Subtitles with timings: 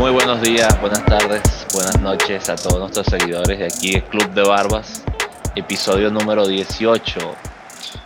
[0.00, 4.30] Muy buenos días, buenas tardes, buenas noches a todos nuestros seguidores de aquí el Club
[4.30, 5.04] de Barbas,
[5.54, 7.36] episodio número 18.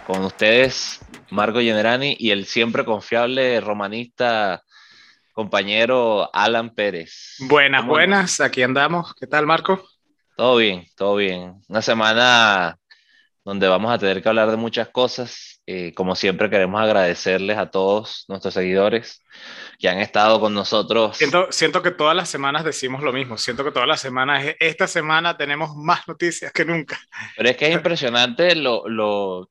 [0.05, 0.99] Con ustedes,
[1.31, 4.65] Marco Generani y el siempre confiable romanista
[5.33, 7.37] compañero Alan Pérez.
[7.39, 9.15] Buenas, buenas, aquí andamos.
[9.15, 9.81] ¿Qué tal, Marco?
[10.37, 11.63] Todo bien, todo bien.
[11.69, 12.77] Una semana
[13.45, 15.54] donde vamos a tener que hablar de muchas cosas.
[15.67, 19.23] Eh, como siempre, queremos agradecerles a todos nuestros seguidores
[19.79, 21.17] que han estado con nosotros.
[21.17, 23.39] Siento, siento que todas las semanas decimos lo mismo.
[23.39, 26.99] Siento que todas las semanas, esta semana tenemos más noticias que nunca.
[27.37, 29.51] Pero es que es impresionante lo, lo,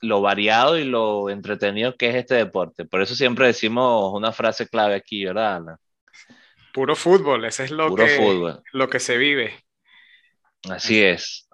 [0.00, 2.86] lo variado y lo entretenido que es este deporte.
[2.86, 5.78] Por eso siempre decimos una frase clave aquí, ¿verdad, Ana?
[6.72, 9.64] Puro fútbol, ese es lo, que, lo que se vive.
[10.68, 11.49] Así es.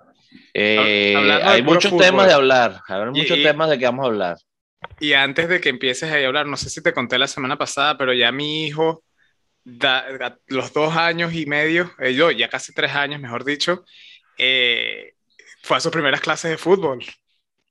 [0.55, 4.37] Eh, hay muchos temas de hablar, hay muchos temas de que vamos a hablar.
[5.01, 7.99] Y antes de que empieces a hablar, no sé si te conté la semana pasada,
[7.99, 9.05] pero ya mi hijo,
[10.47, 13.85] los dos años y medio, eh, yo ya casi tres años, mejor dicho,
[14.39, 15.15] eh,
[15.63, 17.05] fue a sus primeras clases de fútbol.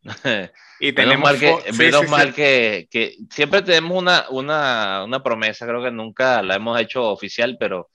[0.79, 5.81] y tenemos mal, que, menos mal Que, que, siempre tenemos una, una, una, promesa, creo
[5.81, 7.89] que nunca la hemos hecho oficial, pero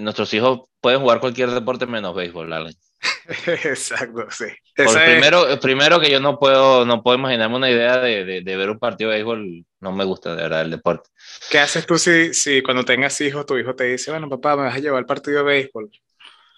[0.00, 2.74] nuestros hijos pueden jugar cualquier deporte menos béisbol, Alan.
[3.46, 4.46] Exacto, sí.
[4.74, 8.78] primero, primero que yo no puedo, no puedo imaginarme una idea de, de, ver un
[8.78, 11.08] partido de béisbol, no me gusta de verdad el deporte.
[11.50, 14.64] ¿Qué haces tú si, si cuando tengas hijos, tu hijo te dice, bueno, papá, me
[14.64, 15.90] vas a llevar al partido de béisbol?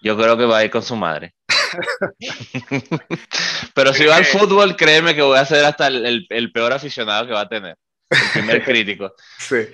[0.03, 1.35] Yo creo que va a ir con su madre.
[3.75, 7.27] Pero si va al fútbol, créeme que voy a ser hasta el, el peor aficionado
[7.27, 7.77] que va a tener.
[8.13, 9.15] El primer crítico.
[9.39, 9.67] Sí.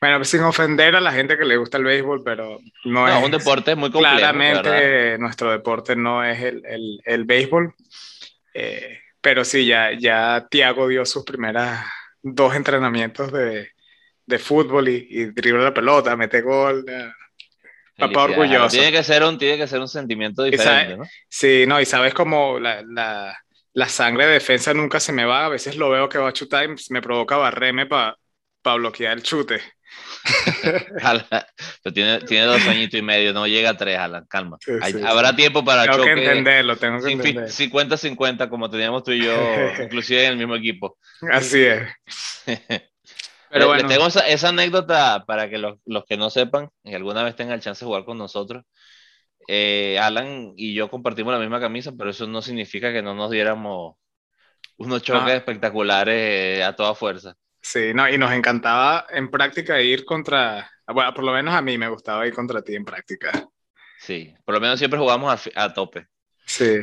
[0.00, 3.24] Bueno, pues sin ofender a la gente que le gusta el béisbol, pero no, es.
[3.24, 4.16] un deporte muy complejo.
[4.16, 7.74] Claramente, nuestro deporte no es el, el, el béisbol.
[8.54, 11.86] Eh, pero sí, ya, ya Tiago dio sus primeras
[12.20, 13.70] dos entrenamientos de,
[14.26, 16.84] de fútbol y, y dribla la pelota, mete gol.
[17.96, 18.68] Papá orgulloso.
[18.68, 21.04] Tiene que, ser un, tiene que ser un sentimiento diferente, ¿no?
[21.28, 23.38] Sí, no, y sabes como la, la
[23.74, 25.46] la sangre de defensa nunca se me va.
[25.46, 28.16] A veces lo veo que va a chutar y me provoca barreme para
[28.64, 29.60] bloquear el chute.
[31.82, 34.56] Pero tiene, tiene, dos añitos y medio, no llega a tres, Alan, calma.
[35.06, 37.48] Habrá tiempo para tengo que entenderlo, tengo que entenderlo.
[37.48, 39.34] 50-50 como teníamos tú y yo,
[39.82, 40.98] inclusive en el mismo equipo.
[41.30, 41.82] Así es.
[43.50, 43.86] Pero bueno.
[43.86, 47.56] tengo esa, esa, anécdota para que los, los, que no sepan y alguna vez tengan
[47.56, 48.64] el chance de jugar con nosotros.
[49.48, 53.30] Eh, Alan y yo compartimos la misma camisa, pero eso no significa que no nos
[53.30, 53.96] diéramos
[54.76, 57.36] unos choques espectaculares a toda fuerza.
[57.60, 61.78] Sí, no, y nos encantaba en práctica ir contra, bueno, por lo menos a mí
[61.78, 63.30] me gustaba ir contra ti en práctica.
[63.98, 66.08] Sí, por lo menos siempre jugamos a, tope.
[66.44, 66.80] Sí.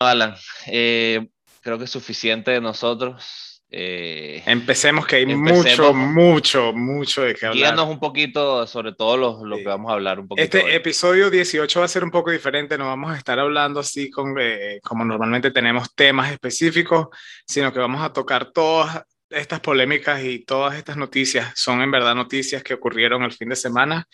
[0.00, 0.34] Alan,
[0.66, 1.28] eh,
[1.60, 3.55] creo que es suficiente de nosotros.
[3.68, 7.74] Eh, empecemos que hay mucho, mucho, mucho de qué hablar.
[7.74, 10.44] Guíanos un poquito sobre todo lo, lo que vamos a hablar un poquito.
[10.44, 14.08] Este episodio 18 va a ser un poco diferente, no vamos a estar hablando así
[14.08, 17.08] con, eh, como normalmente tenemos temas específicos,
[17.44, 21.52] sino que vamos a tocar todas estas polémicas y todas estas noticias.
[21.56, 24.06] Son en verdad noticias que ocurrieron el fin de semana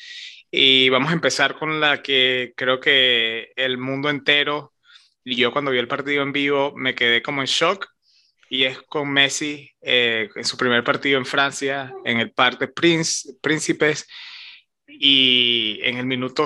[0.50, 4.72] y vamos a empezar con la que creo que el mundo entero
[5.24, 7.86] y yo cuando vi el partido en vivo me quedé como en shock
[8.52, 12.68] y es con Messi eh, en su primer partido en Francia, en el Parc de
[12.68, 14.06] Prince, Príncipes,
[14.86, 16.44] y en el minuto,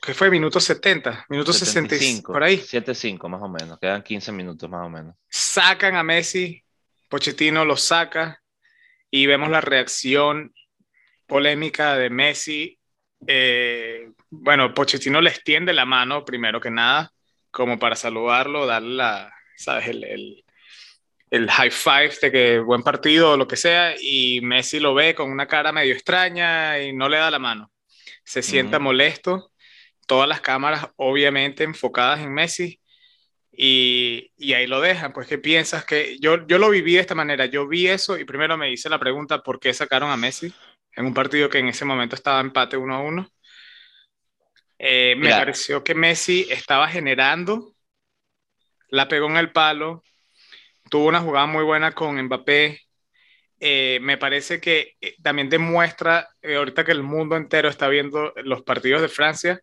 [0.00, 0.30] ¿qué fue?
[0.30, 2.56] Minuto 70, minuto 65, por ahí.
[2.56, 5.16] 7-5 más o menos, quedan 15 minutos más o menos.
[5.28, 6.64] Sacan a Messi,
[7.10, 8.40] Pochettino lo saca
[9.10, 10.50] y vemos la reacción
[11.26, 12.78] polémica de Messi.
[13.26, 17.12] Eh, bueno, Pochettino le extiende la mano primero que nada,
[17.50, 19.88] como para saludarlo, darle la, ¿sabes?
[19.88, 20.43] el el
[21.50, 25.30] high five de que buen partido o lo que sea, y Messi lo ve con
[25.30, 27.70] una cara medio extraña y no le da la mano.
[28.24, 29.52] Se sienta molesto,
[30.06, 32.80] todas las cámaras obviamente enfocadas en Messi,
[33.56, 35.12] y, y, ahí lo dejan.
[35.12, 35.84] Pues, ¿qué piensas?
[35.84, 37.46] que yo, yo lo viví de esta manera.
[37.46, 40.52] Yo vi eso y primero me hice la pregunta, ¿por qué sacaron a Messi
[40.96, 43.28] en un partido que en ese momento estaba empate 1 a 1?
[44.78, 47.74] Eh, me pareció que Messi estaba generando,
[48.88, 50.02] la pegó en el palo,
[50.90, 52.80] tuvo una jugada muy buena con Mbappé.
[53.60, 58.32] Eh, me parece que eh, también demuestra, eh, ahorita que el mundo entero está viendo
[58.44, 59.60] los partidos de Francia,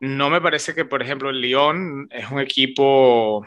[0.00, 3.44] no me parece que, por ejemplo, el Lyon es un equipo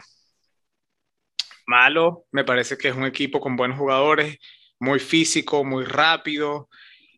[1.66, 4.38] malo, me parece que es un equipo con buenos jugadores,
[4.78, 6.68] muy físico, muy rápido,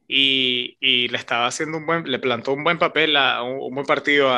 [0.09, 3.87] y, y le estaba haciendo un buen, le plantó un buen papel, a, un, buen
[3.87, 4.31] partido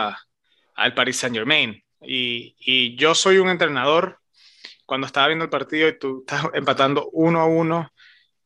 [0.74, 1.82] al Paris Saint Germain.
[2.02, 4.20] Y, y yo soy un entrenador
[4.86, 7.90] cuando estaba viendo el partido y tú estás empatando uno a uno,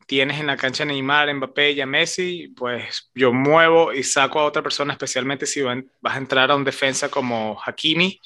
[0.06, 4.44] tienes en la cancha Neymar, Mbappé y a Messi, pues yo muevo y saco a
[4.44, 8.20] otra persona, especialmente si vas a entrar a un defensa como Hakimi.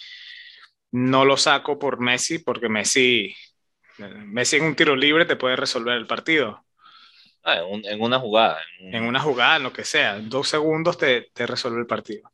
[0.93, 3.35] No lo saco por Messi, porque Messi,
[3.99, 6.65] Messi en un tiro libre te puede resolver el partido.
[7.43, 8.61] Ah, en, una jugada.
[8.79, 10.17] En, una jugada, en lo que sea.
[10.17, 12.32] En dos segundos te, te resuelve el partido.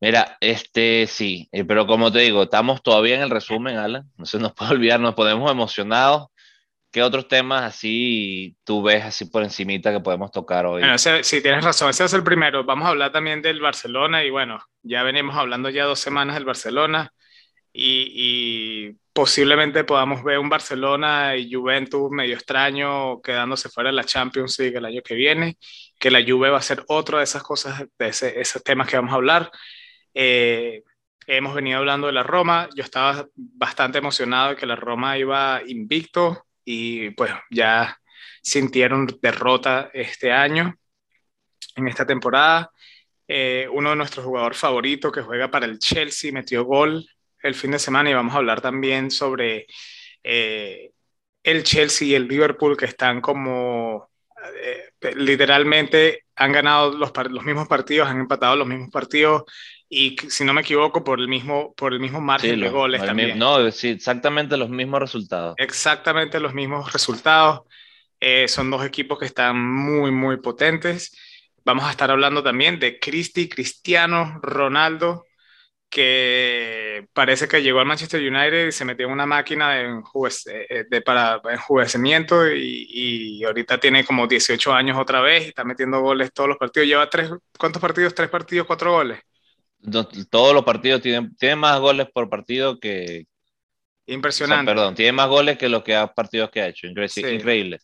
[0.00, 4.10] Mira, este sí, eh, pero como te digo, estamos todavía en el resumen, Alan.
[4.16, 6.28] No se nos puede olvidar, nos ponemos emocionados.
[6.90, 10.80] ¿Qué otros temas así tú ves así por encimita que podemos tocar hoy?
[10.80, 12.64] Bueno, sí, tienes razón, ese es el primero.
[12.64, 16.46] Vamos a hablar también del Barcelona y bueno, ya venimos hablando ya dos semanas del
[16.46, 17.12] Barcelona
[17.72, 24.58] y, posiblemente podamos ver un Barcelona y Juventus medio extraño quedándose fuera de la Champions
[24.58, 25.58] League el año que viene,
[25.98, 29.12] que la Juve va a ser otro de esas cosas, de esos temas que vamos
[29.12, 29.50] a hablar.
[30.14, 30.82] Eh,
[31.26, 35.62] hemos venido hablando de la Roma, yo estaba bastante emocionado de que la Roma iba
[35.66, 37.98] invicto y pues ya
[38.42, 40.74] sintieron derrota este año,
[41.76, 42.70] en esta temporada.
[43.28, 47.06] Eh, uno de nuestros jugadores favoritos que juega para el Chelsea metió gol
[47.42, 49.66] el fin de semana y vamos a hablar también sobre
[50.24, 50.90] eh,
[51.42, 54.10] el Chelsea y el Liverpool que están como
[55.16, 59.44] literalmente han ganado los, los mismos partidos, han empatado los mismos partidos
[59.92, 63.36] y si no me equivoco, por el mismo, por el mismo margen de goles también.
[63.36, 65.56] no, sí, exactamente los mismos resultados.
[65.58, 67.62] Exactamente los mismos resultados.
[68.20, 71.18] Eh, son dos equipos que están muy, muy potentes.
[71.64, 75.26] Vamos a estar hablando también de Cristi, Cristiano, Ronaldo,
[75.88, 80.02] que parece que llegó al Manchester United y se metió en una máquina de,
[80.46, 85.64] eh, de para enjuvenecimiento y, y, ahorita tiene como 18 años otra vez y está
[85.64, 86.86] metiendo goles todos los partidos.
[86.86, 88.14] Lleva tres, ¿cuántos partidos?
[88.14, 89.18] Tres partidos, cuatro goles
[90.30, 93.26] todos los partidos tienen, tienen más goles por partido que...
[94.06, 94.70] Impresionante.
[94.70, 96.88] perdón, tiene más goles que los que ha partidos que ha hecho.
[96.88, 97.78] Increíble.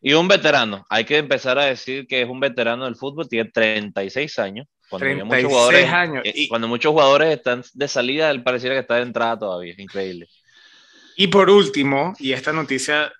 [0.00, 3.50] Y un veterano, hay que empezar a decir que es un veterano del fútbol, tiene
[3.50, 4.66] 36 años.
[4.88, 6.22] Cuando 36 muchos jugadores, años.
[6.24, 9.74] Eh, y, cuando muchos jugadores están de salida, él pareciera que está de entrada todavía.
[9.76, 10.26] Increíble.
[11.16, 13.12] Y por último, y esta noticia,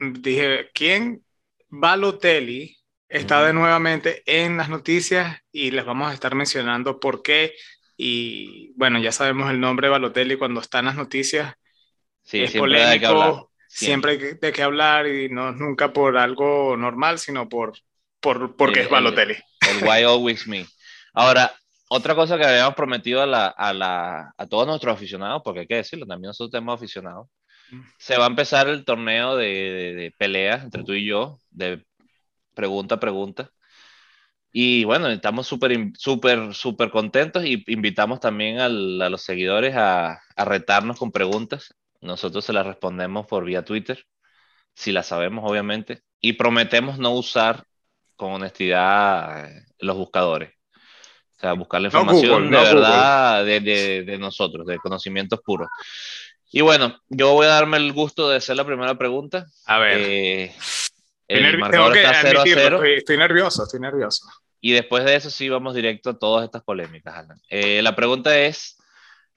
[0.00, 1.22] dije, ¿quién?
[1.68, 2.76] Balotelli
[3.14, 7.54] está de nuevamente en las noticias y les vamos a estar mencionando por qué.
[7.96, 11.54] Y bueno, ya sabemos el nombre de Balotelli cuando está en las noticias.
[12.24, 17.20] Sí, es siempre polémico, siempre hay de qué hablar y no nunca por algo normal,
[17.20, 17.78] sino por,
[18.18, 19.36] por porque es Balotelli.
[19.60, 20.66] El, why always me.
[21.12, 21.54] Ahora,
[21.88, 25.66] otra cosa que habíamos prometido a, la, a, la, a todos nuestros aficionados, porque hay
[25.68, 27.28] que decirlo, también nosotros tenemos aficionados,
[27.70, 27.80] mm.
[27.96, 31.84] se va a empezar el torneo de, de, de peleas entre tú y yo, de
[32.54, 33.50] pregunta, pregunta.
[34.52, 40.44] Y bueno, estamos súper, súper, súper contentos y invitamos también a los seguidores a, a,
[40.44, 41.74] retarnos con preguntas.
[42.00, 44.06] Nosotros se las respondemos por vía Twitter,
[44.72, 46.02] si las sabemos, obviamente.
[46.20, 47.64] Y prometemos no usar
[48.16, 50.50] con honestidad eh, los buscadores.
[51.36, 55.68] O sea, buscar la información de verdad de, de, de, nosotros, de conocimientos puros.
[56.52, 59.46] Y bueno, yo voy a darme el gusto de hacer la primera pregunta.
[59.66, 59.98] A ver.
[60.00, 60.54] Eh,
[61.28, 62.84] el marcador está 0 a 0.
[62.84, 64.26] Estoy, nervioso, estoy nervioso.
[64.60, 67.38] Y después de eso sí vamos directo a todas estas polémicas, Alan.
[67.48, 68.78] Eh, la pregunta es,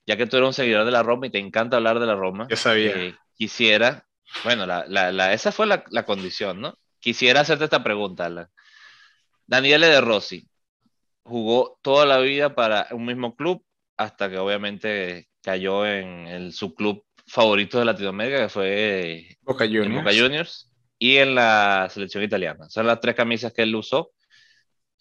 [0.05, 2.15] ya que tú eres un seguidor de la Roma y te encanta hablar de la
[2.15, 2.91] Roma, yo sabía.
[2.95, 4.05] Eh, quisiera,
[4.43, 6.77] bueno, la, la, esa fue la, la, condición, ¿no?
[6.99, 8.47] Quisiera hacerte esta pregunta, Alan.
[9.45, 10.47] Daniele De Rossi
[11.23, 13.63] jugó toda la vida para un mismo club
[13.97, 20.03] hasta que obviamente cayó en el subclub favorito de Latinoamérica, que fue Boca Juniors.
[20.03, 20.67] Boca Juniors
[20.99, 22.69] y en la selección italiana.
[22.69, 24.11] Son las tres camisas que él usó.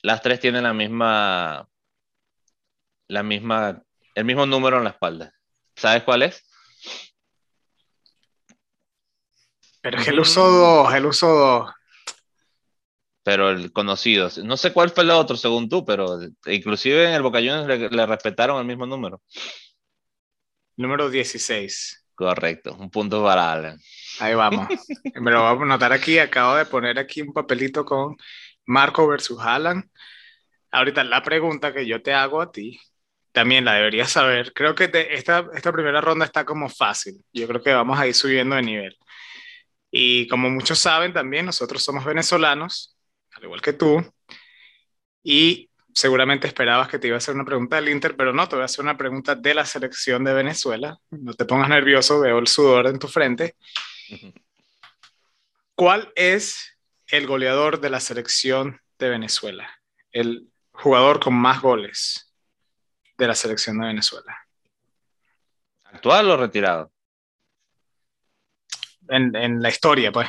[0.02, 1.68] Las tres tienen la misma,
[3.08, 3.82] la misma,
[4.14, 5.32] el mismo número en la espalda.
[5.74, 6.44] ¿Sabes cuál es?
[9.80, 11.72] Pero es que él usó dos, él usó dos.
[13.22, 14.28] Pero el conocido.
[14.44, 18.06] No sé cuál fue el otro según tú, pero inclusive en el Boca le, le
[18.06, 19.20] respetaron el mismo número.
[20.76, 22.05] Número 16.
[22.16, 23.78] Correcto, un punto para Alan.
[24.20, 24.66] Ahí vamos.
[25.20, 26.18] Me lo voy a anotar aquí.
[26.18, 28.16] Acabo de poner aquí un papelito con
[28.64, 29.90] Marco versus Alan.
[30.70, 32.80] Ahorita la pregunta que yo te hago a ti,
[33.32, 34.54] también la deberías saber.
[34.54, 37.22] Creo que esta, esta primera ronda está como fácil.
[37.34, 38.96] Yo creo que vamos a ir subiendo de nivel.
[39.90, 42.96] Y como muchos saben también, nosotros somos venezolanos,
[43.34, 44.02] al igual que tú.
[45.22, 48.54] Y seguramente esperabas que te iba a hacer una pregunta del Inter, pero no, te
[48.54, 50.98] voy a hacer una pregunta de la selección de Venezuela.
[51.10, 53.56] No te pongas nervioso, veo el sudor en tu frente.
[55.74, 59.70] ¿Cuál es el goleador de la selección de Venezuela?
[60.12, 62.30] El jugador con más goles
[63.16, 64.36] de la selección de Venezuela.
[65.84, 66.92] ¿Actual o retirado?
[69.08, 70.28] En, en la historia, pues.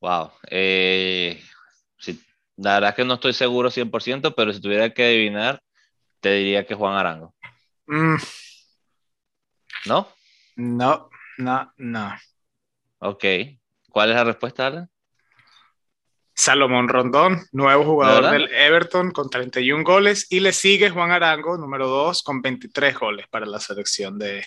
[0.00, 0.30] Wow.
[0.48, 1.42] Eh,
[2.56, 5.62] la verdad es que no estoy seguro 100%, pero si tuviera que adivinar,
[6.20, 7.34] te diría que Juan Arango.
[7.86, 8.16] Mm.
[9.86, 10.08] ¿No?
[10.56, 12.14] No, no, no.
[12.98, 13.24] Ok.
[13.90, 14.90] ¿Cuál es la respuesta, Alan?
[16.34, 21.88] Salomón Rondón, nuevo jugador del Everton con 31 goles, y le sigue Juan Arango, número
[21.88, 24.46] 2, con 23 goles para la selección de,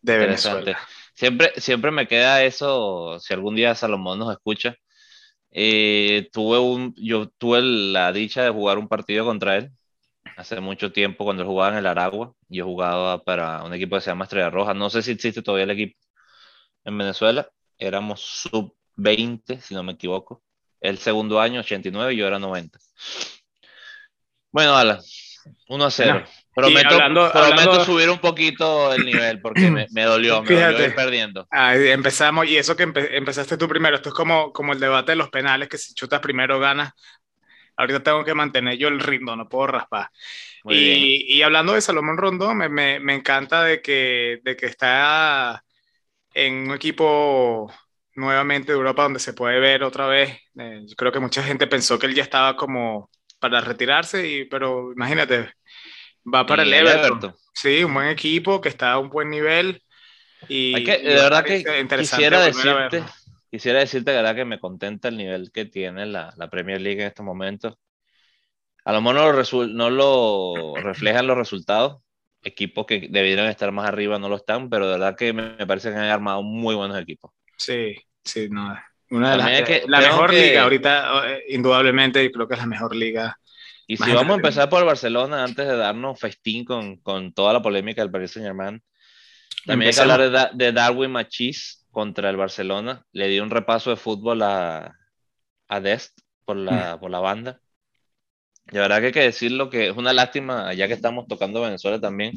[0.00, 0.78] Venezuela.
[1.12, 4.74] Siempre, siempre me queda eso, si algún día Salomón nos escucha.
[5.52, 9.70] Eh, tuve yo tuve la dicha de jugar un partido contra él
[10.36, 12.34] hace mucho tiempo cuando él jugaba en el Aragua.
[12.48, 14.74] Yo jugaba para un equipo que se llama Estrella Roja.
[14.74, 15.98] No sé si existe todavía el equipo
[16.84, 17.48] en Venezuela.
[17.78, 20.42] Éramos sub 20, si no me equivoco
[20.82, 22.78] el segundo año 89 y yo era 90.
[24.50, 25.00] Bueno, Alan,
[25.68, 26.24] 1 a 0.
[26.54, 31.46] Prometo, subir un poquito el nivel porque me, dolió, me Fíjate, ir perdiendo.
[31.50, 35.30] empezamos, y eso que empezaste tú primero, esto es como, como el debate de los
[35.30, 36.92] penales, que si chutas primero ganas.
[37.74, 40.10] Ahorita tengo que mantener yo el ritmo, no puedo raspar.
[40.64, 45.64] Y, y, hablando de Salomón Rondón, me, me, me, encanta de que, de que está
[46.34, 47.72] en un equipo
[48.14, 50.38] nuevamente de Europa donde se puede ver otra vez.
[50.58, 54.44] Eh, yo creo que mucha gente pensó que él ya estaba como para retirarse, y,
[54.44, 55.52] pero imagínate,
[56.24, 57.34] va para el Everton.
[57.54, 59.82] Sí, un buen equipo que está a un buen nivel.
[60.48, 61.64] Y, de verdad que
[61.98, 63.04] quisiera decirte,
[63.50, 67.00] quisiera decirte de verdad que me contenta el nivel que tiene la, la Premier League
[67.00, 67.76] en estos momentos.
[68.84, 72.02] A lo mejor no lo, no lo reflejan los resultados.
[72.42, 75.90] Equipos que debieran estar más arriba no lo están, pero de verdad que me parece
[75.90, 77.30] que han armado muy buenos equipos.
[77.56, 78.76] Sí, sí, no.
[79.10, 82.96] Una de las, que, la mejor liga ahorita, eh, indudablemente, creo que es la mejor
[82.96, 83.38] liga.
[83.86, 87.62] Y si vamos a empezar por Barcelona, antes de darnos festín con, con toda la
[87.62, 88.82] polémica del Paris Saint Germain,
[89.66, 93.04] también hay que hablar de, Darwin Machis contra el Barcelona.
[93.12, 94.96] Le dio un repaso de fútbol a,
[95.68, 97.00] a Dest por la, mm.
[97.00, 97.60] por la banda.
[98.66, 102.00] De verdad que hay que decirlo que es una lástima, ya que estamos tocando Venezuela
[102.00, 102.32] también,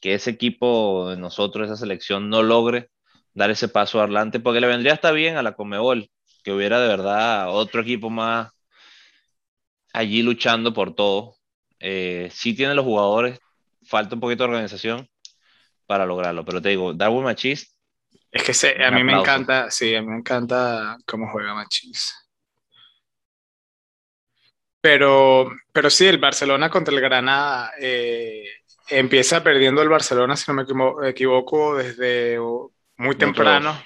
[0.00, 2.90] que ese equipo de nosotros, esa selección, no logre
[3.32, 6.10] dar ese paso adelante, porque le vendría hasta bien a la Comebol
[6.42, 8.50] que hubiera de verdad otro equipo más
[9.96, 11.36] allí luchando por todo.
[11.80, 13.38] Eh, sí tiene los jugadores,
[13.84, 15.08] falta un poquito de organización
[15.86, 17.74] para lograrlo, pero te digo, Darwin Machis.
[18.30, 22.14] Es que a mí me encanta, sí, a mí me encanta cómo juega Machis.
[24.80, 28.44] Pero, pero sí, el Barcelona contra el Granada eh,
[28.88, 32.38] empieza perdiendo el Barcelona, si no me equivoco, desde
[32.96, 33.82] muy temprano.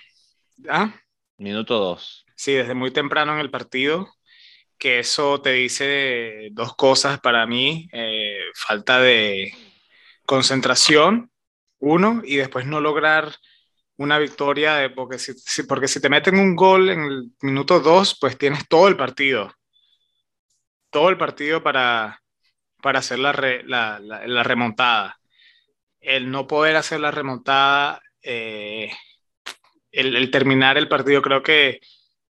[0.69, 0.93] ¿Ah?
[1.39, 2.27] Minuto dos.
[2.35, 4.09] Sí, desde muy temprano en el partido,
[4.81, 7.89] que eso te dice dos cosas para mí.
[7.93, 9.55] Eh, falta de
[10.27, 11.31] concentración,
[11.79, 13.33] uno, y después no lograr
[13.97, 18.39] una victoria, porque, si, porque si te meten un gol en el minuto dos, pues
[18.39, 19.53] tienes todo el partido.
[20.91, 22.21] Todo el partido para,
[22.83, 23.33] para hacer la,
[24.01, 25.21] la remontada.
[26.01, 28.91] El no poder hacer la remontada eh,
[29.93, 31.81] el, terminar el partido, creo que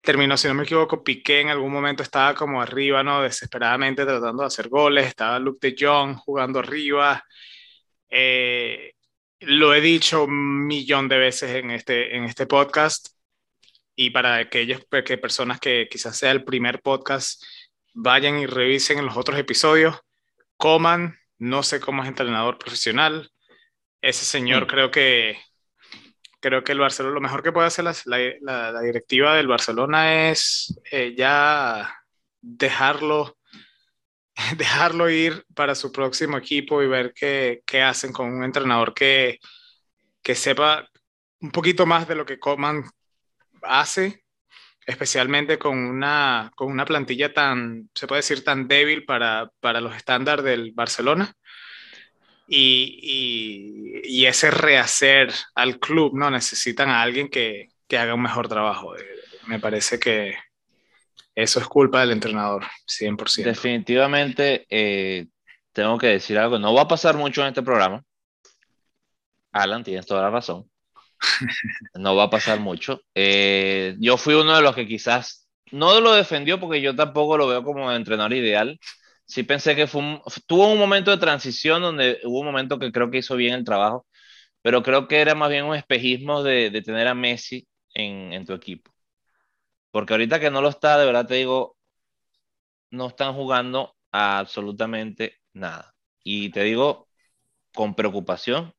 [0.01, 3.23] terminó, si no me equivoco, Piqué en algún momento estaba como arriba, ¿no?
[3.23, 7.25] Desesperadamente tratando de hacer goles, estaba Luke de Jong jugando arriba.
[8.09, 8.93] Eh,
[9.41, 13.09] lo he dicho un millón de veces en este, en este podcast
[13.95, 17.43] y para aquellas que personas que quizás sea el primer podcast,
[17.95, 19.97] vayan y revisen en los otros episodios.
[20.57, 23.31] Coman, no sé cómo es entrenador profesional.
[24.01, 24.67] Ese señor mm.
[24.69, 25.39] creo que
[26.41, 31.15] creo que el Barcelona, lo mejor que puede hacer la, directiva del Barcelona es eh,
[31.17, 31.95] ya
[32.41, 33.39] dejarlo,
[34.57, 39.39] dejarlo ir para su próximo equipo y ver qué, qué hacen con un entrenador que,
[40.23, 40.89] que sepa
[41.41, 42.85] un poquito más de lo que Coman
[43.63, 44.25] hace,
[44.87, 49.95] especialmente con una, con una plantilla tan, se puede decir, tan débil para, para los
[49.95, 51.33] estándares del Barcelona
[52.49, 56.31] y, y, ese rehacer al club, ¿no?
[56.31, 58.97] Necesitan a alguien que, que haga un mejor trabajo.
[58.97, 59.05] Eh,
[59.47, 60.35] me parece que
[61.35, 63.45] eso es culpa del entrenador, 100%.
[63.45, 65.27] Definitivamente, eh,
[65.73, 66.59] tengo que decir algo.
[66.59, 68.03] No va a pasar mucho en este programa.
[69.53, 70.71] Alan, tienes toda la razón.
[71.95, 73.03] No va a pasar mucho.
[73.15, 77.47] Eh, yo fui uno de los que quizás no lo defendió porque yo tampoco lo
[77.49, 78.79] veo como entrenador ideal
[79.29, 80.03] sí pensé que fue
[80.47, 83.65] tuvo un momento de transición donde hubo un momento que creo que hizo bien el
[83.65, 84.07] trabajo,
[84.63, 88.47] pero creo que era más bien un espejismo de, de tener a Messi en, en,
[88.47, 88.93] tu equipo.
[89.91, 91.77] Porque ahorita que no lo está, de verdad te digo,
[92.91, 95.95] no están jugando absolutamente nada.
[96.25, 97.09] Y te digo
[97.75, 98.75] con preocupación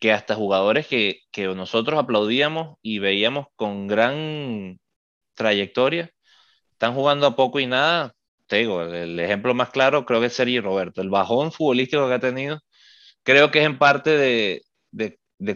[0.00, 4.80] que hasta jugadores que, que nosotros aplaudíamos y veíamos con gran
[5.34, 6.10] trayectoria,
[6.72, 8.14] están jugando a poco y nada.
[8.46, 11.00] Te el ejemplo más claro creo que es Sergi Roberto.
[11.00, 12.60] El bajón futbolístico que ha tenido,
[13.22, 14.62] creo que es en parte de,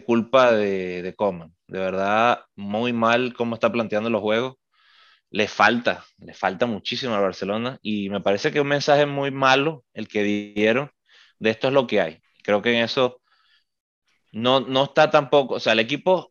[0.05, 1.53] culpa de, de Coman.
[1.67, 4.55] De verdad, muy mal cómo está planteando los juegos.
[5.31, 9.85] Le falta, le falta muchísimo al Barcelona y me parece que un mensaje muy malo
[9.93, 10.91] el que dieron
[11.39, 12.21] de esto es lo que hay.
[12.43, 13.21] Creo que en eso
[14.31, 16.30] no, no está tampoco, o sea, el equipo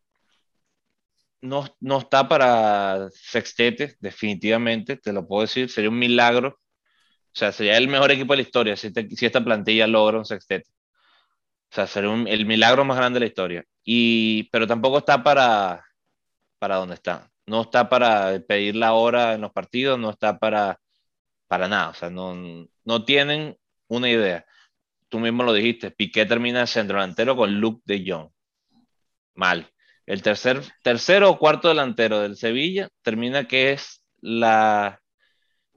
[1.42, 6.58] no, no está para sextete, definitivamente, te lo puedo decir, sería un milagro.
[7.32, 10.18] O sea, sería el mejor equipo de la historia si, este, si esta plantilla logra
[10.18, 10.68] un sextete.
[11.70, 13.64] O sea, sería el milagro más grande de la historia.
[13.84, 15.84] Y, pero tampoco está para,
[16.58, 17.30] para donde está.
[17.46, 20.80] No está para pedir la hora en los partidos, no está para,
[21.48, 21.90] para nada.
[21.90, 22.34] O sea, no,
[22.84, 23.56] no tienen
[23.88, 24.46] una idea.
[25.08, 28.30] Tú mismo lo dijiste, Piqué termina centro delantero con Luke de Jong.
[29.34, 29.70] Mal.
[30.10, 35.00] El tercer, tercero o cuarto delantero del Sevilla termina que es la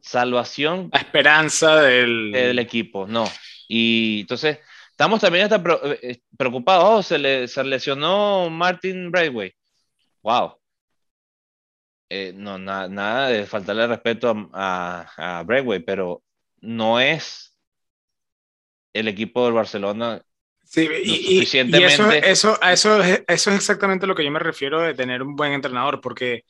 [0.02, 0.90] salvación.
[0.92, 2.32] La esperanza del...
[2.32, 3.26] del equipo, no.
[3.68, 4.58] Y entonces,
[4.90, 5.62] estamos también hasta
[6.02, 6.84] eh, preocupados.
[6.84, 9.56] Oh, se, le, se lesionó Martin Braithwaite.
[10.24, 10.58] Wow.
[12.10, 15.46] Eh, no, nada de faltarle respeto a, a, a
[15.86, 16.24] pero
[16.60, 17.56] no es
[18.94, 20.24] el equipo del Barcelona
[20.74, 25.22] Sí, y, eso, eso, eso, eso, es exactamente lo que yo me refiero de tener
[25.22, 26.46] un buen entrenador, porque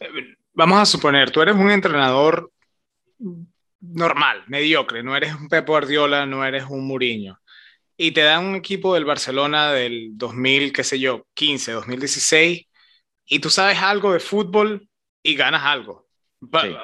[0.00, 0.08] eh,
[0.52, 2.50] vamos a suponer, tú eres un entrenador
[3.80, 7.38] normal, mediocre, no eres un Pep Guardiola, no eres un Mourinho,
[7.96, 12.66] y te dan un equipo del Barcelona del 2000, qué sé yo, 15, 2016,
[13.26, 14.88] y tú sabes algo de fútbol
[15.22, 16.08] y ganas algo.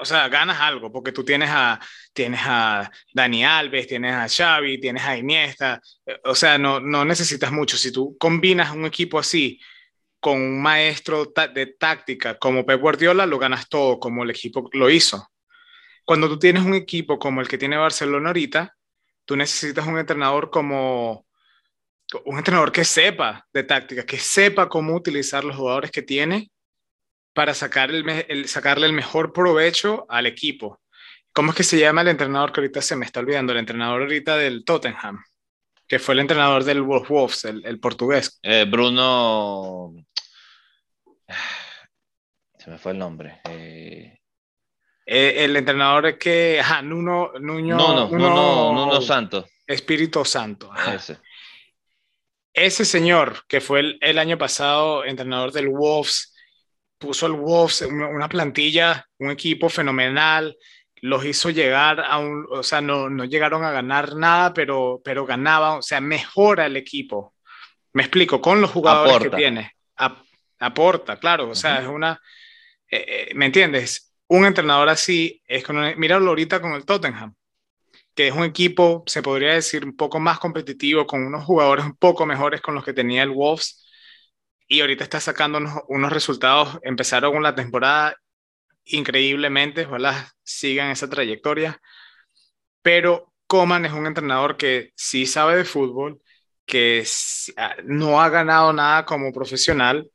[0.00, 1.80] O sea, ganas algo, porque tú tienes a,
[2.18, 5.80] tienes a Dani Alves, tienes a Xavi, tienes a Iniesta,
[6.24, 7.76] o sea, no, no necesitas mucho.
[7.76, 9.60] Si tú combinas un equipo así
[10.18, 14.90] con un maestro de táctica como Pep Guardiola, lo ganas todo, como el equipo lo
[14.90, 15.28] hizo.
[16.04, 18.74] Cuando tú tienes un equipo como el que tiene Barcelona ahorita,
[19.24, 21.24] tú necesitas un entrenador como
[22.24, 26.50] un entrenador que sepa de táctica, que sepa cómo utilizar los jugadores que tiene
[27.32, 30.80] para sacar el, sacarle el mejor provecho al equipo.
[31.38, 33.52] ¿Cómo es que se llama el entrenador que ahorita se me está olvidando?
[33.52, 35.22] El entrenador ahorita del Tottenham,
[35.86, 38.40] que fue el entrenador del Wolves, el, el portugués.
[38.42, 39.94] Eh, Bruno.
[42.58, 43.40] Se me fue el nombre.
[43.48, 44.18] Eh...
[45.06, 46.58] Eh, el entrenador que.
[46.58, 47.30] Ajá, Nuno.
[47.38, 49.46] Nuno, no, Nuno, Nuno Santo.
[49.64, 50.72] Espíritu Santo.
[50.92, 51.18] Ese.
[52.52, 56.34] Ese señor que fue el, el año pasado entrenador del Wolves
[56.98, 60.56] puso al Wolves una, plantilla, un equipo fenomenal,
[61.00, 65.26] los hizo llegar a un, o sea, no, no llegaron a ganar nada, pero, pero
[65.26, 67.34] ganaban, o sea, mejora el equipo.
[67.92, 69.72] Me explico, con los jugadores que tiene.
[70.58, 72.20] aporta, claro, o sea, es una,
[72.90, 74.14] eh, eh, ¿me entiendes?
[74.28, 77.34] Un entrenador así es con, míralo ahorita con el Tottenham,
[78.14, 81.96] que es un equipo, se podría decir, un poco más competitivo, con unos jugadores un
[81.96, 83.88] poco mejores con los que tenía el Wolves
[84.68, 85.58] y ahorita está sacando
[85.88, 86.78] unos, resultados.
[86.82, 88.16] Empezaron la temporada
[88.88, 91.80] increíblemente, ojalá sigan esa trayectoria.
[92.82, 96.20] Pero Coman es un entrenador que sí sabe de fútbol,
[96.66, 97.04] que
[97.56, 100.10] ah, no ha ganado nada como profesional.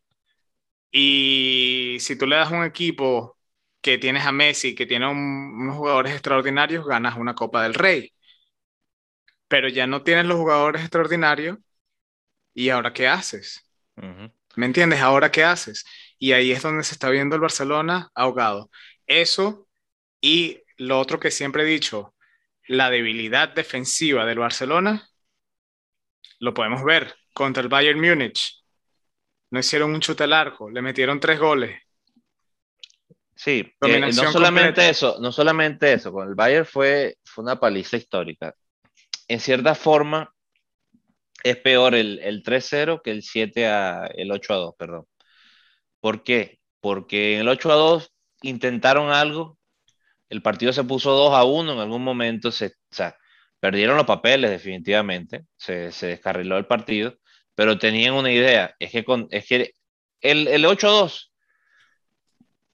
[0.91, 3.37] Y si tú le das un equipo
[3.81, 8.13] que tienes a Messi, que tiene unos jugadores extraordinarios, ganas una Copa del Rey.
[9.47, 11.57] Pero ya no tienes los jugadores extraordinarios.
[12.53, 13.65] ¿Y ahora qué haces?
[14.55, 15.01] ¿Me entiendes?
[15.01, 15.85] Ahora qué haces?
[16.23, 18.71] Y ahí es donde se está viendo el Barcelona ahogado.
[19.07, 19.67] Eso
[20.21, 22.15] y lo otro que siempre he dicho,
[22.65, 25.05] la debilidad defensiva del Barcelona,
[26.39, 28.63] lo podemos ver contra el Bayern Múnich.
[29.51, 31.77] No hicieron un chute al arco, le metieron tres goles.
[33.35, 37.97] Sí, eh, no solamente eso, no solamente eso, con el Bayern fue, fue una paliza
[37.97, 38.55] histórica.
[39.27, 40.33] En cierta forma,
[41.43, 45.05] es peor el, el 3-0 que el 7 a el 8 a 2, perdón.
[46.03, 46.59] ¿Por qué?
[46.81, 48.11] Porque en el 8 a 2
[48.41, 49.57] intentaron algo,
[50.27, 52.73] el partido se puso 2 a 1 en algún momento, se,
[53.61, 57.15] perdieron los papeles definitivamente, se, se, descarriló el partido,
[57.55, 59.73] pero tenían una idea, es que,
[60.19, 61.31] el, el 8 a 2,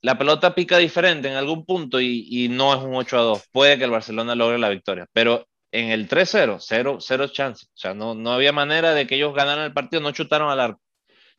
[0.02, 3.78] la pelota pica diferente en algún punto y, no es un 8 a 2, puede
[3.78, 7.68] que el Barcelona logre la victoria, pero en el 3-0, cero, cero chance.
[7.68, 10.82] O sea, no había manera de que ellos ganaran el partido, no chutaron al arco.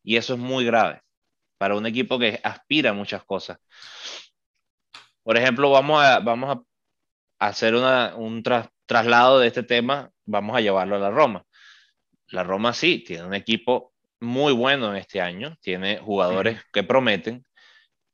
[0.05, 1.03] Y eso es muy grave
[1.61, 3.59] para un equipo que aspira a muchas cosas.
[5.23, 8.43] Por ejemplo, vamos a, vamos a hacer una, un
[8.87, 11.45] traslado de este tema, vamos a llevarlo a la Roma.
[12.29, 17.45] La Roma sí, tiene un equipo muy bueno en este año, tiene jugadores que prometen,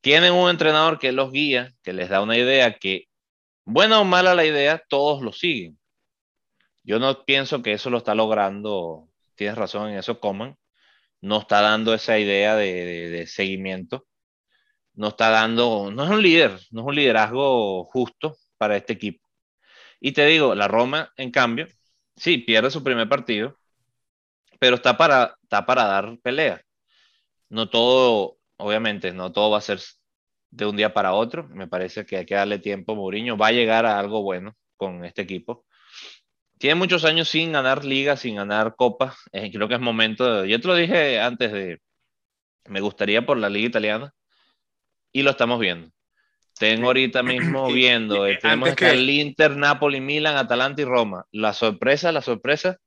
[0.01, 3.05] tienen un entrenador que los guía, que les da una idea que,
[3.65, 5.79] buena o mala la idea, todos lo siguen.
[6.83, 10.57] Yo no pienso que eso lo está logrando, tienes razón en eso, Coman,
[11.21, 14.07] no está dando esa idea de, seguimiento,
[14.95, 19.27] no está dando, no es un líder, no es un liderazgo justo para este equipo.
[20.01, 21.69] Y te digo, la Roma, en cambio,
[22.17, 23.59] sí, pierde su primer partido,
[24.59, 26.63] pero está para, está para dar pelea.
[27.49, 29.81] No todo, obviamente, no todo va a ser
[30.51, 31.49] de un día para otro.
[31.49, 32.95] Me parece que hay que darle tiempo.
[32.97, 35.66] Mourinho va a llegar a algo bueno con este equipo.
[36.59, 39.17] Tiene muchos años sin ganar ligas, sin ganar copas.
[39.33, 40.49] Eh, creo que es momento de...
[40.49, 41.81] Yo te lo dije antes de...
[42.67, 44.15] Me gustaría por la liga italiana.
[45.13, 45.91] Y lo estamos viendo.
[46.59, 48.27] Tengo ahorita mismo viendo.
[48.27, 48.91] Eh, tenemos que...
[48.91, 51.27] el Inter, Napoli, Milan, Atalanta y Roma.
[51.31, 52.79] La sorpresa, la sorpresa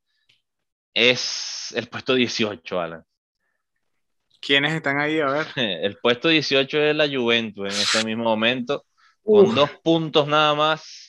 [0.93, 3.05] es el puesto 18, Alan.
[4.41, 5.19] ¿Quiénes están ahí?
[5.19, 5.47] A ver.
[5.55, 8.85] El puesto 18 es la Juventus en este mismo momento,
[9.23, 11.08] con dos puntos nada más.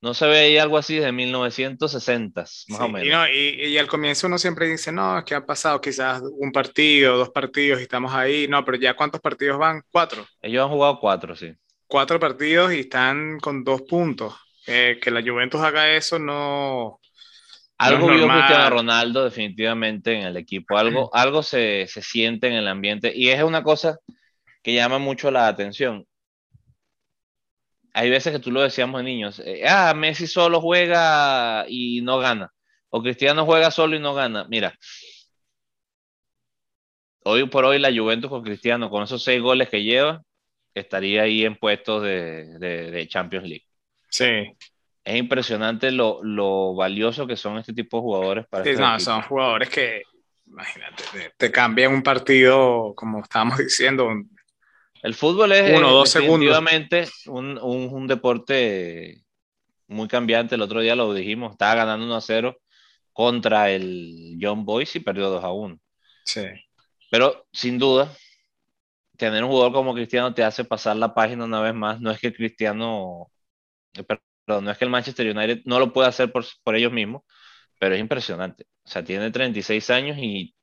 [0.00, 3.28] No se veía algo así desde 1960, más o menos.
[3.32, 7.30] Y, al comienzo uno siempre dice, no, es que han pasado quizás un partido, dos
[7.30, 8.46] partidos y estamos ahí.
[8.46, 9.82] No, pero ya ¿cuántos partidos van?
[9.90, 10.24] Cuatro.
[10.40, 11.52] Ellos han jugado cuatro, sí.
[11.86, 14.34] Cuatro partidos y están con dos puntos.
[14.66, 17.00] Eh, que la Juventus haga eso no,
[17.78, 22.66] algo vio Cristiano Ronaldo definitivamente en el equipo, algo, algo se, se, siente en el
[22.66, 23.98] ambiente y es una cosa
[24.62, 26.04] que llama mucho la atención.
[27.98, 32.20] Hay veces que tú lo decíamos de niños, eh, ah, Messi solo juega y no
[32.20, 32.52] gana,
[32.90, 34.46] o Cristiano juega solo y no gana.
[34.48, 34.72] Mira,
[37.24, 40.22] hoy por hoy la Juventus con Cristiano, con esos seis goles que lleva,
[40.74, 43.66] estaría ahí en puestos de, de, de Champions League.
[44.08, 44.46] Sí,
[45.02, 49.00] es impresionante lo, lo, valioso que son este tipo de jugadores para sí, este no,
[49.00, 50.02] son jugadores que,
[50.46, 51.02] imagínate,
[51.36, 54.08] te, cambian un partido, como estábamos diciendo.
[55.02, 59.22] El fútbol es uno, dos definitivamente un, un, un, deporte
[59.86, 60.54] muy cambiante.
[60.54, 62.58] El otro día lo dijimos, estaba ganando 1 a 0
[63.12, 65.78] contra el John Boyce y perdió 2 a 1.
[66.24, 66.42] Sí.
[67.10, 68.12] Pero sin duda,
[69.16, 72.00] tener un jugador como Cristiano te hace pasar la página una vez más.
[72.00, 73.30] No es que Cristiano,
[74.46, 76.44] no es que el Manchester United no lo pueda hacer por,
[76.76, 77.22] ellos mismos,
[77.78, 78.66] pero es impresionante.
[78.84, 80.54] O sea, tiene 36 años y,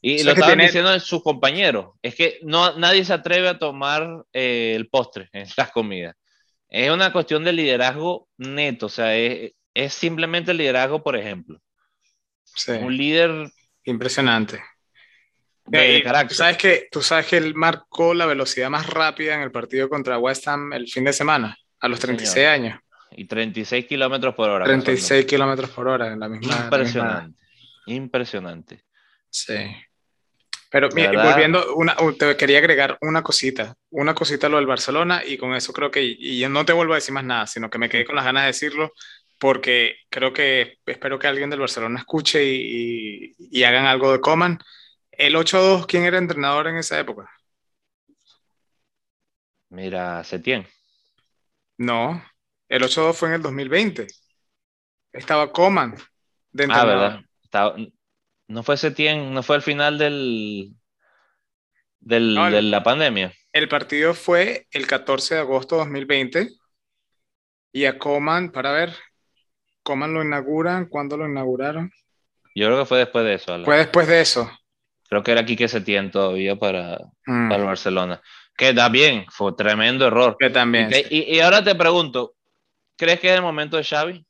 [0.00, 1.90] y lo estaban diciendo sus compañeros.
[2.02, 6.16] Es que no, nadie se atreve a tomar eh, el postre en las comidas.
[6.68, 8.86] Es una cuestión de liderazgo neto.
[8.86, 9.52] O sea, es,
[9.88, 11.60] simplemente liderazgo, por ejemplo.
[12.68, 13.50] Un líder
[13.84, 14.62] impresionante.
[15.66, 16.36] De, carácter.
[16.36, 20.18] ¿sabes que, tú sabes que él marcó la velocidad más rápida en el partido contra
[20.18, 22.80] West Ham el fin de semana, a los 36 años
[23.12, 24.64] y 36 kilómetros por hora.
[24.64, 26.64] 36 kilómetros por hora en la misma.
[26.64, 27.38] Impresionante.
[27.86, 28.84] Impresionante.
[29.28, 29.54] Sí.
[30.70, 35.22] Pero mira, volviendo, una, te quería agregar una cosita, una cosita a lo del Barcelona
[35.26, 37.68] y con eso creo que, y yo no te vuelvo a decir más nada, sino
[37.68, 38.92] que me quedé con las ganas de decirlo
[39.40, 44.58] porque creo que, espero que alguien del Barcelona escuche y, y, hagan algo de Coman.
[45.10, 47.28] El 8-2, ¿quién era entrenador en esa época?
[49.70, 50.66] Mira, Setién.
[51.78, 52.22] No,
[52.68, 54.06] el 8-2 fue en el 2020.
[55.12, 55.96] Estaba Coman.
[56.70, 57.20] ah, ¿verdad?
[58.50, 60.74] No fue Setien, no fue el final del,
[62.00, 63.32] del de la pandemia.
[63.52, 66.48] El partido fue el 14 de agosto de 2020.
[67.72, 68.92] Y a Coman, para ver,
[69.82, 70.86] Coman lo inauguran.
[70.86, 71.92] ¿Cuándo lo inauguraron?
[72.54, 73.64] Yo creo que fue después de eso.
[73.64, 74.50] Fue después de eso.
[75.08, 77.48] Creo que era aquí que Setien todavía para, mm.
[77.48, 78.20] para Barcelona.
[78.56, 80.36] Que da bien, fue tremendo error.
[80.38, 80.90] Que también.
[81.08, 82.34] y, ahora te pregunto,
[83.00, 84.26] ¿Crees que es el momento de Xavi?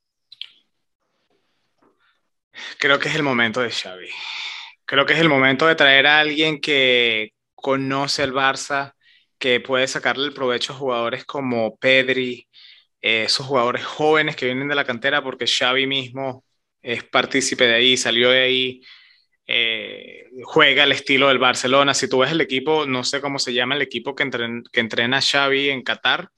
[2.79, 4.09] Creo que es el momento de Xavi.
[4.85, 8.95] Creo que es el momento de traer a alguien que conoce el Barça,
[9.39, 12.49] que puede sacarle el provecho a jugadores como Pedri,
[13.01, 16.45] eh, esos jugadores jóvenes que vienen de la cantera, porque Xavi mismo
[16.83, 18.83] es partícipe de ahí, salió de ahí,
[19.47, 21.95] eh, juega el estilo del Barcelona.
[21.95, 24.29] Si tú ves el equipo, no sé cómo se llama el equipo que,
[24.73, 26.31] que entrena Xavi en Qatar,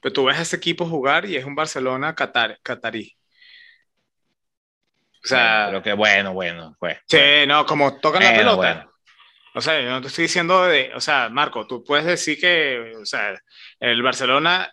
[0.00, 2.58] pero tú ves a ese equipo jugar y es un Barcelona Qatar.
[5.26, 6.98] O sea, pero que bueno, bueno, pues.
[7.08, 8.88] Sí, no, como tocan la pelota.
[9.54, 12.92] O sea, yo no te estoy diciendo de, o sea, Marco, tú puedes decir que,
[13.00, 13.34] o sea,
[13.80, 14.70] el Barcelona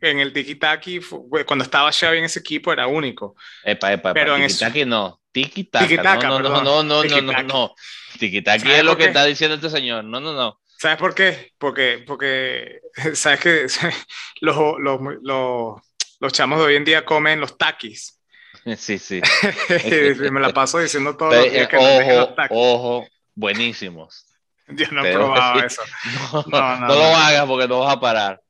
[0.00, 1.00] en el tiki-taki,
[1.46, 3.36] cuando estaba Xavi en ese equipo, era único.
[3.62, 5.20] Epa, epa, pero en tiki-taki no.
[5.32, 6.28] Tiki-taka.
[6.28, 7.74] no, no, no, no, no, no, no, no.
[8.18, 10.04] Tiki-taki es lo que está diciendo este señor.
[10.04, 10.58] No, no, no.
[10.82, 11.52] ¿Sabes por qué?
[11.58, 12.80] Porque, porque
[13.14, 13.66] sabes que
[14.40, 15.80] los, los, los,
[16.18, 18.20] los, chamos de hoy en día comen los taquis.
[18.76, 19.20] Sí, sí.
[20.30, 22.56] Me la paso diciendo todo los días que ojo, taquis.
[22.58, 24.26] Ojo, buenísimos.
[24.68, 25.82] Yo no he probado eso.
[26.46, 28.40] No, no, lo hagas porque no vas a parar.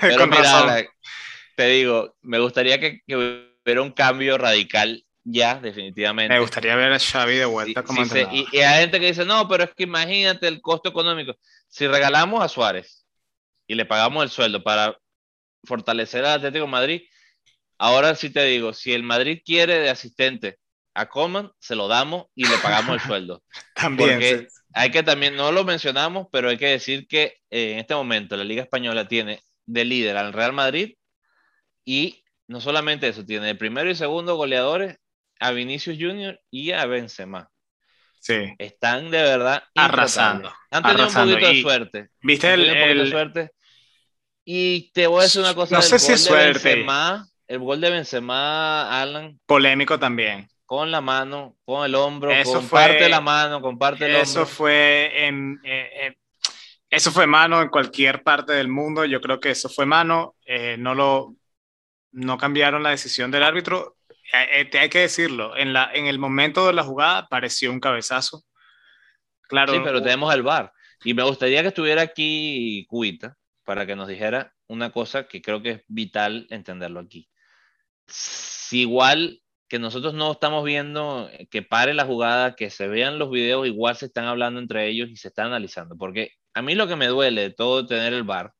[0.00, 0.84] Pero mira,
[1.54, 6.32] te digo, me gustaría que, hubiera un cambio radical ya, definitivamente.
[6.32, 9.48] Me gustaría ver a Xavi de vuelta como y, y, hay gente que dice, no,
[9.48, 11.34] pero es que imagínate el costo económico.
[11.68, 13.06] Si regalamos a Suárez
[13.66, 14.96] y le pagamos el sueldo para
[15.64, 17.02] fortalecer al Atlético Madrid,
[17.78, 20.58] ahora sí te digo, si el Madrid quiere de asistente
[20.94, 23.42] a Coman, se lo damos y le pagamos el sueldo.
[23.74, 24.48] también.
[24.72, 28.36] hay que también, no lo mencionamos, pero hay que decir que eh, en este momento
[28.36, 30.94] la Liga Española tiene de líder al Real Madrid
[31.84, 34.98] y no solamente eso, tiene de primero y segundo goleadores
[35.40, 37.50] a Vinicius Junior y a Benzema.
[38.20, 38.54] Sí.
[38.58, 40.52] Están de verdad arrasando.
[40.70, 42.08] Han tenido un poquito de suerte.
[42.22, 43.50] ¿Viste el, suerte?
[44.44, 45.76] Y te voy a decir una cosa.
[45.76, 46.74] No sé si es suerte.
[46.74, 49.38] Benzema, el gol de Benzema, Alan.
[49.46, 50.48] Polémico también.
[50.64, 56.16] Con la mano, con el hombro, comparte la mano, comparte el eso Fue en, eh,
[56.90, 59.04] eso fue mano en cualquier parte del mundo.
[59.04, 60.36] Yo creo que eso fue mano.
[60.44, 61.36] Eh, no lo
[62.12, 63.96] no cambiaron la decisión del árbitro.
[64.32, 67.80] Eh, eh, hay que decirlo, en, la, en el momento de la jugada pareció un
[67.80, 68.44] cabezazo.
[69.42, 69.74] Claro.
[69.74, 70.72] Sí, pero tenemos el VAR.
[71.04, 75.62] Y me gustaría que estuviera aquí Cuita para que nos dijera una cosa que creo
[75.62, 77.28] que es vital entenderlo aquí.
[78.08, 83.30] Si igual que nosotros no estamos viendo que pare la jugada, que se vean los
[83.30, 85.96] videos, igual se están hablando entre ellos y se están analizando.
[85.96, 88.52] Porque a mí lo que me duele de todo tener el VAR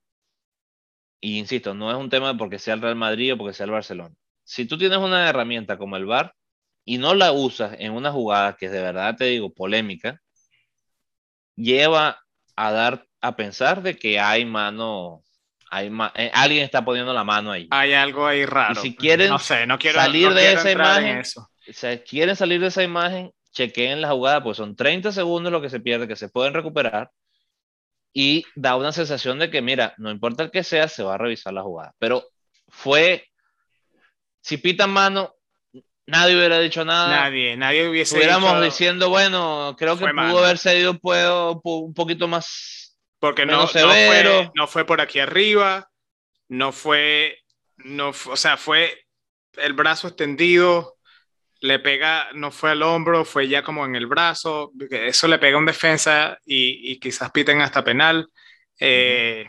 [1.20, 3.72] y insisto, no es un tema porque sea el Real Madrid o porque sea el
[3.72, 4.14] Barcelona.
[4.44, 6.34] Si tú tienes una herramienta como el VAR
[6.84, 10.20] y no la usas en una jugada que es de verdad te digo polémica,
[11.56, 12.20] lleva
[12.54, 15.24] a dar a pensar de que hay mano,
[15.70, 17.68] hay eh, alguien está poniendo la mano ahí.
[17.70, 18.72] Hay algo ahí raro.
[18.72, 22.68] Y si quieren no sé, no quiero, salir de esa imagen, si quieren salir de
[22.68, 26.28] esa imagen, chequeen la jugada, pues son 30 segundos lo que se pierde, que se
[26.28, 27.10] pueden recuperar
[28.18, 31.18] y da una sensación de que, mira, no importa el que sea, se va a
[31.18, 31.94] revisar la jugada.
[31.98, 32.24] Pero
[32.66, 33.28] fue,
[34.40, 35.34] si pitan mano,
[36.06, 37.24] nadie hubiera dicho nada.
[37.24, 42.85] Nadie, nadie hubiese Estuviéramos diciendo, bueno, creo que pudo haber cedido puedo, un poquito más.
[43.26, 45.90] Porque no, no, fue, no fue por aquí arriba,
[46.46, 47.40] no fue,
[47.78, 49.04] no, o sea, fue
[49.56, 50.94] el brazo extendido,
[51.60, 55.56] le pega, no fue al hombro, fue ya como en el brazo, eso le pega
[55.56, 58.28] a un defensa y, quizás piten hasta penal.
[58.78, 59.48] Eh,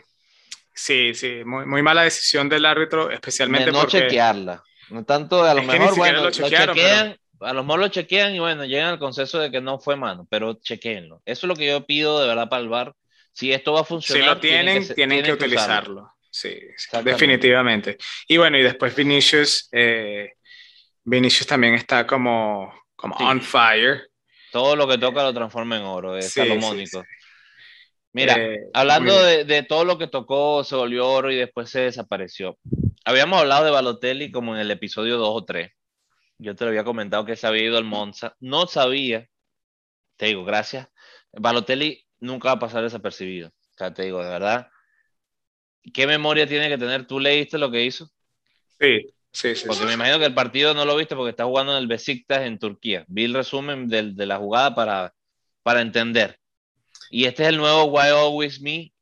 [0.74, 4.60] sí, sí, muy, mala decisión del árbitro, especialmente no chequearla,
[4.90, 8.64] no tanto, a lo mejor, bueno, lo, chequean, a lo mejor lo chequean y bueno,
[8.64, 11.22] llegan al consenso de que no fue mano, pero chequenlo.
[11.24, 12.92] Eso es lo que yo pido de verdad para el VAR.
[13.38, 16.12] Si esto va a funcionar, si lo tienen, tienen, que, utilizarlo.
[16.28, 16.58] Sí,
[17.04, 17.96] definitivamente.
[18.26, 20.32] Y bueno, y después Vinicius, eh,
[21.04, 24.10] Vinicius también está como, como on fire.
[24.50, 27.04] Todo lo que toca lo transforma en oro, es salomónico.
[28.12, 32.58] Mira, eh, hablando de, todo lo que tocó, se volvió oro y después se desapareció.
[33.04, 35.70] Habíamos hablado de Balotelli como en el episodio 2 o 3.
[36.38, 38.34] Yo te lo había comentado que se había ido al Monza.
[38.40, 39.28] No sabía,
[40.16, 40.88] te digo, gracias.
[41.30, 43.48] Balotelli nunca va a pasar desapercibido.
[43.48, 44.68] O sea, te digo, de verdad.
[45.92, 47.06] ¿Qué memoria tiene que tener?
[47.06, 48.10] ¿Tú leíste lo que hizo?
[48.78, 51.86] Sí, porque me imagino que el partido no lo viste porque está jugando en el
[51.86, 53.04] Besiktas en Turquía.
[53.08, 55.14] Vi el resumen de, de, la jugada para,
[55.62, 56.38] para entender.
[57.10, 58.92] Y este es el nuevo Why Always Me.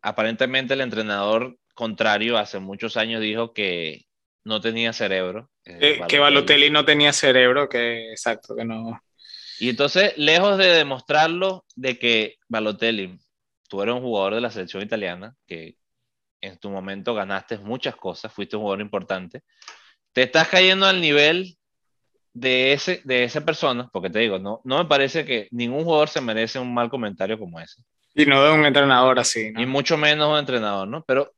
[0.00, 4.04] Aparentemente el entrenador contrario hace muchos años dijo que
[4.44, 5.50] no tenía cerebro.
[5.64, 9.00] Eh, que Balotelli no tenía cerebro, que exacto, que no.
[9.62, 13.16] Y entonces, lejos de demostrarlo de que Balotelli,
[13.68, 15.76] tú eres un jugador de la selección italiana, que
[16.40, 19.44] en tu momento ganaste muchas cosas, fuiste un jugador importante,
[20.12, 21.56] te estás cayendo al nivel
[22.32, 26.08] de, ese, de esa persona, porque te digo, no, no me parece que ningún jugador
[26.08, 27.84] se merece un mal comentario como ese.
[28.16, 29.52] Y no de un entrenador así.
[29.56, 31.04] Y mucho menos un entrenador, ¿no?
[31.04, 31.32] Pero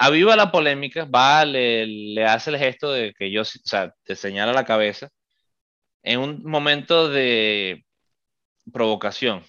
[0.00, 4.52] aviva la polémica, va, le, hace el gesto de que yo, o sea, te señala
[4.52, 5.10] la cabeza
[6.02, 7.84] en un momento de
[8.72, 9.42] provocación.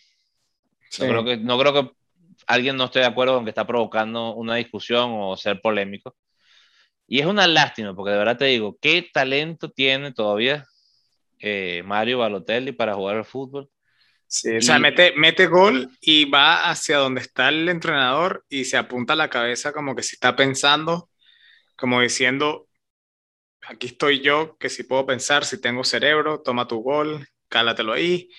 [0.99, 1.91] No, creo que, no creo que
[2.47, 6.15] alguien no esté de acuerdo con que está provocando una discusión o ser polémico.
[7.07, 10.65] Y es una lástima, porque de verdad te digo, ¿qué talento tiene todavía
[11.39, 13.69] eh, Mario Balotelli para jugar al fútbol?
[14.27, 18.77] Sí, o sea, mete, mete gol y va hacia donde está el entrenador y se
[18.77, 21.09] apunta a la cabeza como que si está pensando,
[21.75, 22.69] como diciendo,
[23.71, 28.29] aquí estoy yo, que si puedo pensar, si tengo cerebro, toma tu gol, cálatelo ahí.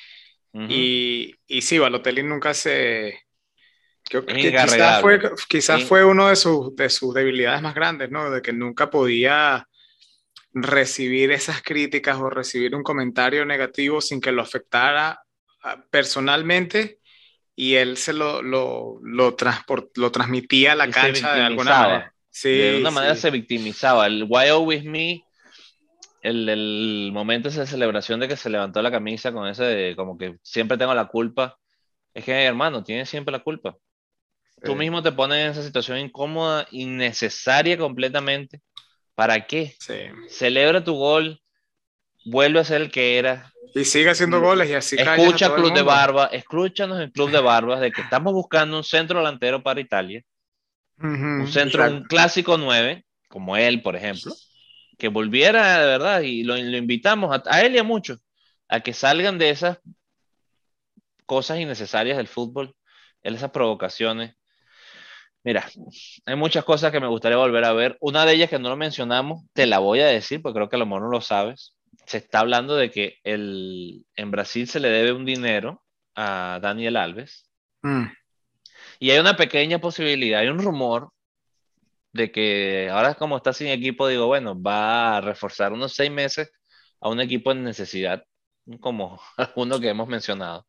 [0.55, 3.19] y, y sí, Balotelli nunca se,
[4.21, 8.31] quizás fue, quizás fue uno de sus, de sus debilidades más grandes, ¿no?
[8.31, 9.67] De que nunca podía
[10.53, 15.23] recibir esas críticas o recibir un comentario negativo sin que lo afectara
[15.63, 16.99] ah, personalmente
[17.57, 19.35] y él se lo, lo, lo,
[19.95, 22.15] lo transmitía a la cancha de alguna manera.
[22.33, 24.07] Sí, de una manera se victimizaba.
[24.07, 25.23] El Why Always Me,
[26.23, 30.17] el, el, momento esa celebración de que se levantó la camisa con ese de como
[30.17, 31.59] que siempre tengo la culpa.
[32.15, 33.77] Es que, hermano, tienes siempre la culpa.
[34.65, 38.61] Tú mismo te pones en esa situación incómoda, innecesaria completamente.
[39.15, 39.75] ¿Para qué?
[40.29, 41.41] Celebra tu gol,
[42.25, 43.53] vuelve a ser el que era.
[43.75, 47.81] Y sigue haciendo goles y así Escucha Club de Barba, escúchanos en Club de Barbas
[47.81, 50.23] de que estamos buscando un centro delantero para Italia.
[51.03, 54.33] Un centro, un clásico 9, como él, por ejemplo,
[54.99, 58.21] que volviera de verdad y lo, invitamos a, a, él y a muchos
[58.69, 59.79] a que salgan de esas
[61.27, 62.75] cosas innecesarias del fútbol,
[63.23, 64.35] esas provocaciones.
[65.45, 65.69] Mira,
[66.25, 67.99] hay muchas cosas que me gustaría volver a ver.
[68.01, 70.77] Una de ellas que no lo mencionamos, te la voy a decir porque creo que
[70.77, 71.77] a lo mejor no lo sabes.
[72.07, 75.83] Se está hablando de que el, en Brasil se le debe un dinero
[76.15, 77.51] a Daniel Alves.
[77.83, 78.05] Mm.
[79.03, 81.11] Y hay una pequeña posibilidad, hay un rumor
[82.13, 86.53] de que ahora como está sin equipo, digo, bueno, va a reforzar unos seis meses
[87.01, 88.23] a un equipo en necesidad,
[88.79, 89.21] como
[89.57, 90.69] uno que hemos mencionado.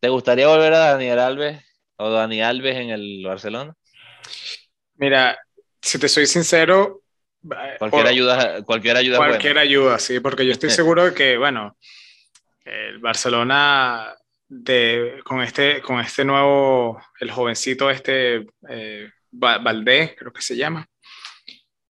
[0.00, 1.64] ¿Te gustaría volver a Daniel Alves
[1.96, 3.74] o Dani Alves en el Barcelona?
[4.96, 5.38] Mira,
[5.80, 7.04] si te soy sincero,
[7.78, 9.16] cualquier ayuda, cualquier ayuda.
[9.16, 11.74] Cualquier ayuda, sí, porque yo estoy seguro de que, bueno,
[12.66, 14.14] el Barcelona
[14.48, 20.86] de, con, este, con este nuevo, el jovencito este, eh, Valdés, creo que se llama,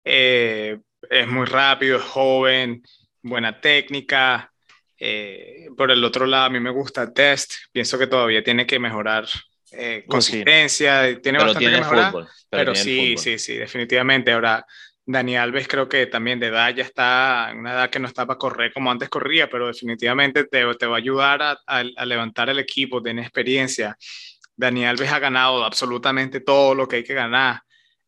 [0.05, 0.79] eh,
[1.11, 2.83] es muy rápido, es joven,
[3.23, 4.51] buena técnica.
[4.99, 8.79] Eh, por el otro lado, a mí me gusta Test, pienso que todavía tiene que
[8.79, 9.27] mejorar
[9.73, 12.13] eh, consistencia, tiene bastante que mejorar,
[12.49, 14.33] pero, sí, sí, sí, definitivamente.
[14.33, 14.65] Ahora,
[15.07, 18.27] Dani Alves creo que también de edad ya está en una edad que no está
[18.27, 22.49] para correr como antes corría, pero definitivamente te, te va a ayudar a, a, levantar
[22.49, 23.97] el equipo, tiene experiencia.
[24.57, 27.61] Dani Alves ha ganado absolutamente todo lo que hay que ganar.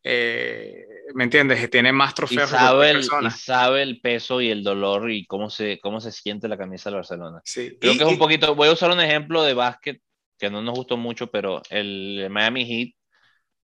[0.03, 1.69] Eh, ¿Me entiendes?
[1.69, 2.49] Tiene más trofeos.
[2.49, 6.11] Y sabe, el, y sabe el peso y el dolor y cómo se, cómo se
[6.11, 7.41] siente la camisa del Barcelona.
[7.43, 7.77] Sí.
[7.79, 10.01] Creo que es un poquito, voy a usar un ejemplo de básquet
[10.39, 12.95] que no nos gustó mucho, pero el Miami Heat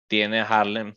[0.08, 0.96] tiene a Harlem,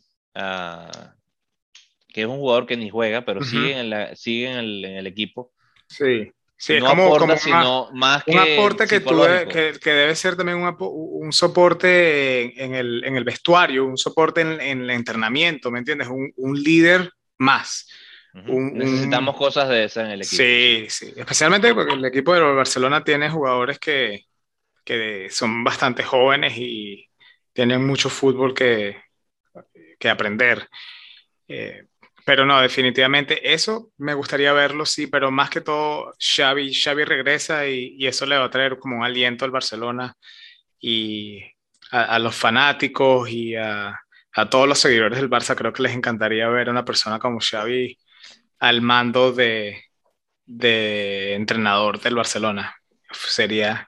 [2.17, 4.95] que es un jugador que ni juega, pero sigue, en, la, sigue en, el, en
[4.95, 5.51] el equipo.
[5.87, 6.31] Sí.
[6.57, 10.35] Sí, no como, aporta, sino más, que un aporte que, tú que, que, debe ser
[10.35, 15.69] también un, un soporte en el, en el, vestuario, un soporte en, en, el entrenamiento,
[15.69, 16.07] ¿me entiendes?
[16.07, 17.87] Un, un líder más.
[18.33, 20.37] Necesitamos cosas de esas en el equipo.
[20.37, 24.25] Sí, sí, especialmente porque el equipo de Barcelona tiene jugadores que,
[24.83, 27.07] que son bastante jóvenes y
[27.53, 28.97] tienen mucho fútbol que,
[29.99, 30.67] que aprender.
[31.47, 31.85] Eh,
[32.27, 37.65] pero no, definitivamente eso me gustaría verlo, sí, pero más que todo Xavi, Xavi regresa
[37.65, 40.13] y, y eso le va a traer como un aliento al Barcelona
[40.77, 41.41] y
[41.89, 43.97] a, los fanáticos y a,
[44.33, 45.55] a, todos los seguidores del Barça.
[45.55, 47.97] Creo que les encantaría ver a una persona como Xavi
[48.59, 49.85] al mando de,
[50.45, 52.75] de entrenador del Barcelona.
[53.09, 53.87] Sería,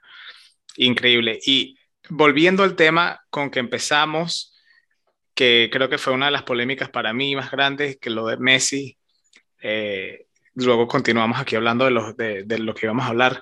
[0.77, 1.39] increíble.
[1.45, 4.48] Y volviendo al tema con que empezamos,
[5.33, 8.37] que creo que fue una de las polémicas para mí más grandes, que lo de
[8.37, 8.97] Messi,
[9.61, 13.41] eh, luego continuamos aquí hablando de lo, de, lo que íbamos a hablar.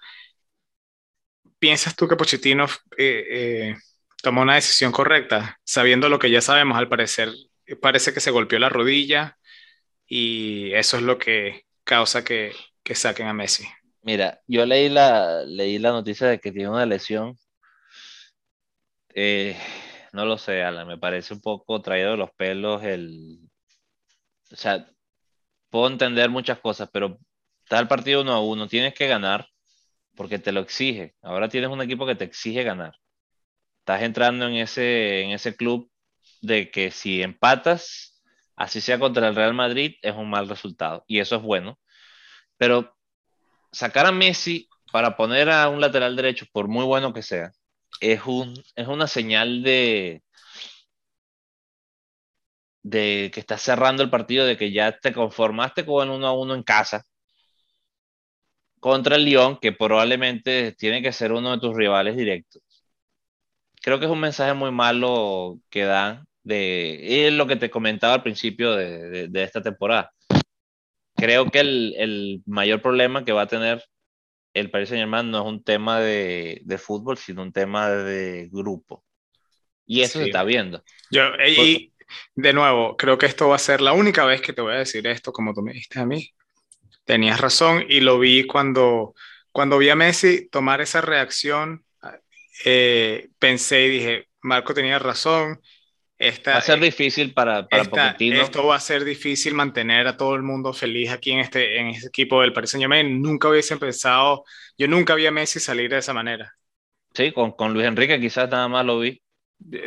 [1.59, 2.65] ¿Piensas tú que Pochettino
[2.97, 3.75] eh, eh,
[4.21, 7.29] tomó una decisión correcta, sabiendo lo que ya sabemos, al parecer,
[7.81, 9.37] parece que se golpeó la rodilla
[10.05, 13.67] y eso es lo que causa que, que saquen a Messi?
[14.01, 17.37] Mira, yo leí la, leí la noticia de que tiene una lesión.
[19.13, 19.57] Eh,
[20.13, 23.39] no lo sé, Alan, me parece un poco traído de los pelos el...
[24.51, 24.89] O sea,
[25.69, 27.19] puedo entender muchas cosas, pero
[27.69, 29.49] el partido uno a uno, tienes que ganar
[30.15, 31.15] porque te lo exige.
[31.21, 32.95] Ahora tienes un equipo que te exige ganar.
[33.79, 35.91] Estás entrando en ese, en ese club
[36.41, 38.21] de que si empatas,
[38.55, 41.03] así sea contra el Real Madrid, es un mal resultado.
[41.07, 41.79] Y eso es bueno.
[42.57, 42.95] Pero
[43.71, 47.51] sacar a Messi para poner a un lateral derecho, por muy bueno que sea,
[48.01, 50.23] es, un, es una señal de,
[52.83, 56.55] de que estás cerrando el partido, de que ya te conformaste con uno a uno
[56.55, 57.03] en casa
[58.79, 62.61] contra el Lyon, que probablemente tiene que ser uno de tus rivales directos.
[63.81, 68.15] Creo que es un mensaje muy malo que dan de es lo que te comentaba
[68.15, 70.13] al principio de, de esta temporada
[71.17, 73.83] creo que el, el, mayor problema que va a tener
[74.57, 78.49] el Paris Saint Germain no es un tema de, de fútbol, sino un tema de
[78.51, 79.03] grupo.
[79.85, 80.83] Y eso se está viendo.
[81.11, 81.93] Yo, y
[82.35, 84.79] de nuevo, creo que esto va a ser la única vez que te voy a
[84.79, 86.31] decir esto, como tú me dijiste a mí.
[87.05, 89.13] Tenías razón y lo vi cuando,
[89.51, 91.85] cuando vi a Messi tomar esa reacción
[92.65, 95.61] eh, pensé y dije, Marco tenía razón.
[96.19, 98.41] Esta, va a ser difícil para, para Pochettino.
[98.41, 101.87] Esto va a ser difícil mantener a todo el mundo feliz aquí en este, en
[101.87, 103.21] este equipo del Paris Saint Germain.
[103.21, 104.43] Nunca hubiese pensado,
[104.77, 106.51] yo nunca vi a Messi salir de esa manera.
[107.13, 109.21] Sí, con, con Luis Enrique quizás nada más lo vi.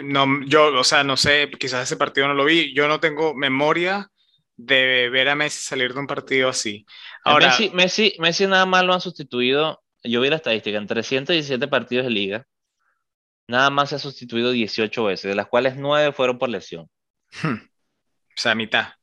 [0.02, 2.72] No, yo, o sea, no sé, quizás ese partido no lo vi.
[2.74, 4.08] Yo no tengo memoria
[4.56, 6.86] de ver a Messi salir de un partido así.
[7.24, 11.66] Ahora, Messi, Messi, Messi nada más lo han sustituido, yo vi la estadística, en 317
[11.68, 12.46] partidos de liga,
[13.50, 16.88] nada más se ha sustituido 18 veces, de las cuales 9 fueron por lesión.
[17.42, 17.56] Hmm.
[17.56, 18.94] O sea, mitad.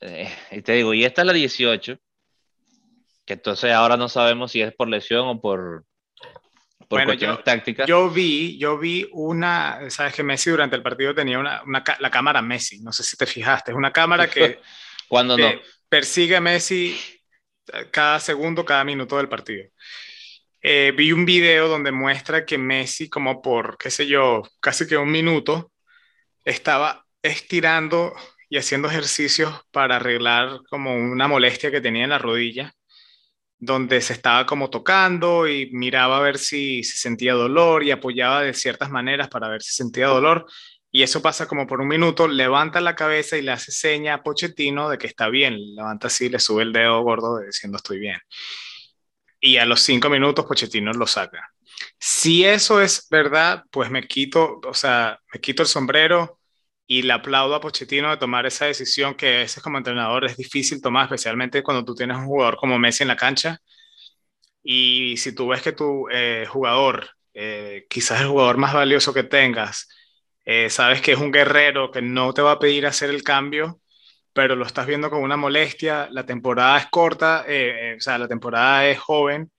[0.00, 1.98] Eh, y te digo, y esta es la 18,
[3.24, 5.84] que entonces ahora no sabemos si es por lesión o por,
[6.88, 7.88] por bueno, yo, tácticas.
[7.88, 12.10] Yo vi, yo vi una, sabes que Messi durante el partido tenía una, una, la
[12.10, 14.60] cámara Messi, no sé si te fijaste, es una cámara que
[15.08, 15.48] cuando no
[15.88, 16.96] persigue a Messi
[17.90, 19.64] cada segundo, cada minuto del partido.
[20.68, 24.96] Eh, vi un video donde muestra que Messi, como por, qué sé yo, casi que
[24.96, 25.70] un minuto,
[26.44, 28.14] estaba estirando
[28.48, 32.72] y haciendo ejercicios para arreglar como una molestia que tenía en la rodilla,
[33.58, 38.42] donde se estaba como tocando y miraba a ver si, se sentía dolor y apoyaba
[38.42, 40.46] de ciertas maneras para ver si sentía dolor.
[40.90, 44.22] Y eso pasa como por un minuto, levanta la cabeza y le hace seña a
[44.24, 45.76] Pochettino de que está bien.
[45.76, 48.18] Levanta así, le sube el dedo gordo diciendo estoy bien.
[49.46, 51.52] Y a los cinco minutos Pochettino lo saca.
[52.00, 56.40] Si eso es verdad, pues me quito, o sea, me quito el sombrero
[56.84, 60.36] y le aplaudo a Pochettino de tomar esa decisión que a veces como entrenador es
[60.36, 63.60] difícil tomar, especialmente cuando tú tienes un jugador como Messi en la cancha.
[64.64, 69.22] Y si tú ves que tu eh, jugador, eh, quizás el jugador más valioso que
[69.22, 69.88] tengas,
[70.44, 73.80] eh, sabes que es un guerrero que no te va a pedir hacer el cambio,
[74.36, 77.44] pero lo estás viendo con una molestia, la temporada es corta,
[77.98, 79.50] o sea, la temporada es joven,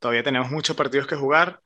[0.00, 1.60] todavía tenemos muchos partidos que jugar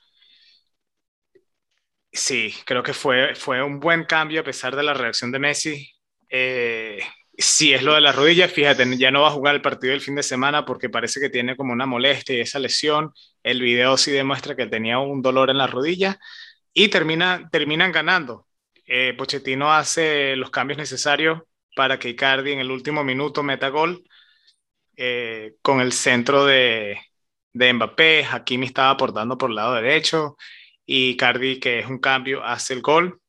[2.12, 5.91] Sí, creo que fue, fue un buen cambio a pesar de la reacción de Messi.
[6.29, 7.01] Eh,
[7.37, 10.01] sí, es lo de la rodilla, fíjate, ya no va a jugar el partido del
[10.01, 13.12] fin de semana porque parece que tiene como una molestia y esa lesión.
[13.43, 16.19] El video sí demuestra que tenía un dolor en la rodilla
[16.73, 18.47] y termina, terminan ganando.
[18.87, 21.43] Eh, Pochettino hace los cambios necesarios
[21.79, 24.03] para que Icardi en el último minuto meta gol
[24.97, 26.99] eh, con el centro de,
[27.53, 28.24] de Mbappé.
[28.24, 30.37] Hakimi estaba aportando por el lado derecho
[30.85, 33.20] y Cardi, que es un cambio, hace el gol.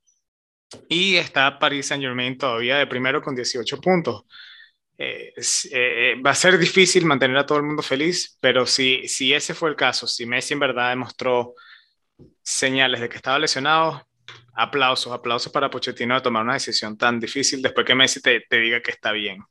[0.90, 4.24] Y está Paris Saint Germain todavía de primero con 18 puntos.
[4.98, 5.32] Eh,
[5.72, 9.54] eh, va a ser difícil mantener a todo el mundo feliz, pero si, si ese
[9.54, 11.54] fue el caso, si Messi en verdad demostró
[12.42, 14.09] señales de que estaba lesionado,
[14.54, 18.60] aplausos, aplausos para Pochettino de tomar una decisión tan difícil después que Messi te, te
[18.60, 19.44] diga que está bien.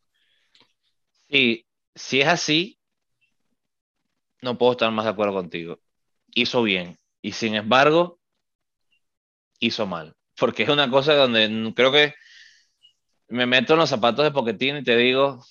[1.28, 2.78] Y si es así,
[4.42, 5.80] no puedo estar más de acuerdo contigo.
[6.34, 6.98] Hizo bien.
[7.22, 8.18] Y sin embargo,
[9.58, 10.14] hizo mal.
[10.38, 12.14] Porque es una cosa donde creo que
[13.28, 15.44] me meto en los zapatos de Poquetín y te digo.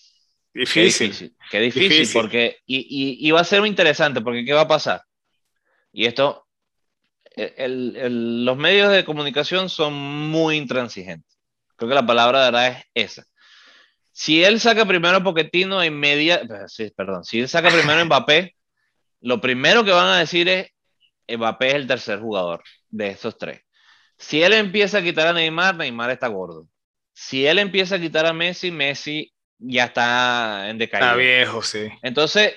[0.53, 1.35] Difícil.
[1.51, 2.57] Qué difícil, difícil, porque.
[2.65, 5.03] Y, y, va a ser muy interesante, porque ¿qué va a pasar?
[5.91, 6.46] Y esto.
[7.37, 11.37] El, los medios de comunicación son muy intransigentes.
[11.75, 13.25] Creo que la palabra de verdad es esa.
[14.11, 16.41] Si él saca primero a Poquetino en media.
[16.67, 17.23] Sí, perdón.
[17.23, 18.55] Si él saca primero a Mbappé,
[19.21, 20.71] lo primero que van a decir es
[21.27, 23.61] Mbappé es el tercer jugador de estos tres.
[24.17, 26.67] Si él empieza a quitar a Neymar, Neymar está gordo.
[27.13, 31.09] Si él empieza a quitar a Messi, Messi ya está en decaída.
[31.09, 31.89] Está viejo, sí.
[32.01, 32.55] Entonces,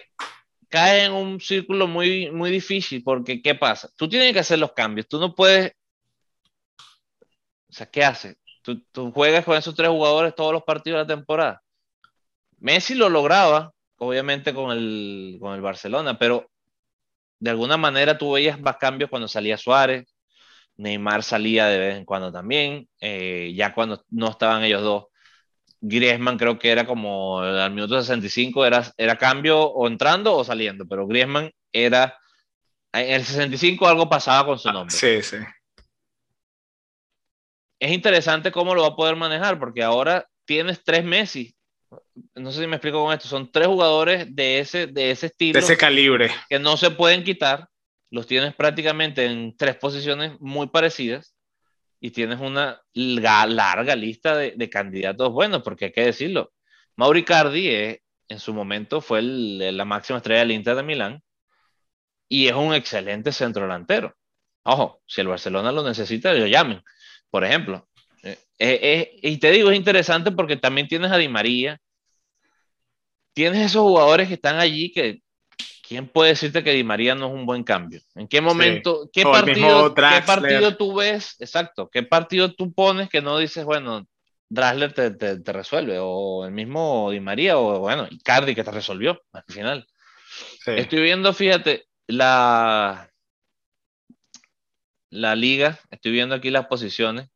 [0.71, 3.91] cae en un círculo muy, muy difícil porque, ¿qué pasa?
[3.97, 5.09] Tú tienes que hacer los cambios.
[5.09, 5.73] Tú no puedes...
[7.69, 8.37] O sea, ¿qué haces?
[8.63, 11.63] Tú, tú juegas con esos tres jugadores todos los partidos de la temporada.
[12.59, 16.51] Messi lo lograba, obviamente, con el, con el Barcelona, pero
[17.39, 20.15] de alguna manera tú veías más cambios cuando salía Suárez,
[20.77, 25.07] Neymar salía de vez en cuando también, eh, ya cuando no estaban ellos dos.
[25.81, 30.87] Griezmann creo que era como al minuto 65 era, era cambio o entrando o saliendo,
[30.87, 32.19] pero Griezmann era
[32.93, 34.95] en el 65 algo pasaba con su ah, nombre.
[34.95, 35.37] sí, sí.
[37.79, 41.57] Es interesante cómo lo va a poder manejar porque ahora tienes tres Messi
[42.35, 45.59] no sé si me explico con esto, son tres jugadores de ese, de ese estilo.
[45.59, 46.31] De ese calibre.
[46.49, 47.69] Que no se pueden quitar,
[48.11, 51.35] los tienes prácticamente en tres posiciones muy parecidas
[52.01, 56.53] y tienes una larga lista de, candidatos buenos, porque hay que decirlo.
[56.97, 61.23] Mauri Cardi en su momento fue la máxima estrella del Inter de Milán
[62.29, 64.17] y es un excelente centro delantero.
[64.63, 66.83] Ojo, si el Barcelona lo necesita, lo llamen,
[67.31, 67.89] por ejemplo.
[68.23, 71.81] Eh, eh, eh, y te digo, es interesante porque también tienes a Di María,
[73.33, 75.23] tienes esos jugadores que están allí que
[75.91, 78.01] ¿quién puede decirte que Di María no es un buen cambio?
[78.15, 81.35] ¿En qué momento, qué, partido, qué partido tú ves?
[81.41, 84.07] Exacto, ¿qué partido tú pones que no dices, bueno,
[84.49, 89.21] Drasler te, te, resuelve, o el mismo Di María, o bueno, Icardi que te resolvió
[89.33, 89.85] al final?
[90.65, 93.11] Estoy viendo, fíjate, la,
[95.11, 97.31] la liga, estoy viendo aquí las posiciones.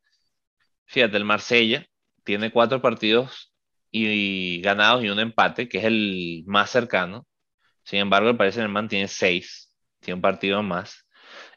[0.84, 1.84] Fíjate, el Marsella
[2.22, 3.52] tiene cuatro partidos
[3.90, 7.26] y, ganados y un empate, que es el más cercano.
[7.84, 11.06] Sin embargo, el Paris Saint-Germain tiene seis, tiene un partido más.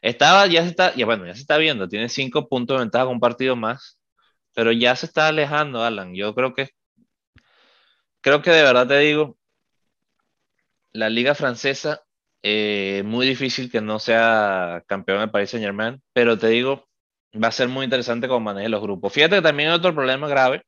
[0.02, 3.06] Estaba, ya se está, ya bueno, ya se está viendo, tiene cinco puntos de ventaja
[3.06, 4.00] con un partido más,
[4.54, 6.14] pero ya se está alejando, Alan.
[6.14, 6.70] Yo creo que,
[8.20, 9.36] creo que de verdad te digo,
[10.92, 12.02] la liga francesa,
[12.42, 16.88] eh, muy difícil que no sea campeón del Paris Saint Germain, pero te digo,
[17.42, 19.12] va a ser muy interesante cómo maneje los grupos.
[19.12, 20.62] Fíjate que también hay otro problema grave,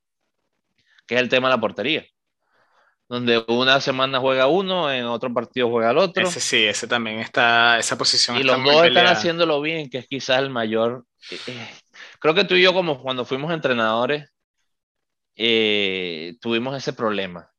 [1.06, 2.04] que es el tema de la portería
[3.10, 6.22] donde una semana juega uno, en otro partido juega el otro.
[6.22, 8.38] Ese sí, ese también está, esa posición.
[8.38, 11.04] Y los dos están haciéndolo bien, que es quizás el mayor.
[11.28, 11.68] Eh, eh,
[12.20, 14.30] creo que tú y yo, como cuando fuimos entrenadores,
[15.34, 17.50] eh, tuvimos ese problema.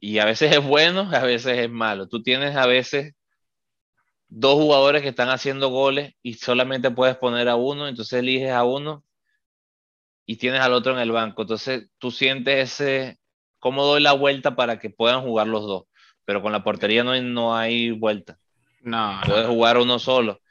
[0.00, 2.06] Y a veces es bueno, a veces es malo.
[2.06, 3.14] Tú tienes a veces
[4.28, 8.64] dos jugadores que están haciendo goles y solamente puedes poner a uno, entonces eliges a
[8.64, 9.02] uno
[10.26, 11.40] y tienes al otro en el banco.
[11.40, 13.18] Entonces tú sientes ese,
[13.64, 15.84] cómo doy la vuelta para que puedan jugar los dos.
[16.26, 18.38] Pero con la portería no hay, no hay vuelta.
[18.82, 19.18] No.
[19.24, 20.42] Puedes jugar uno solo.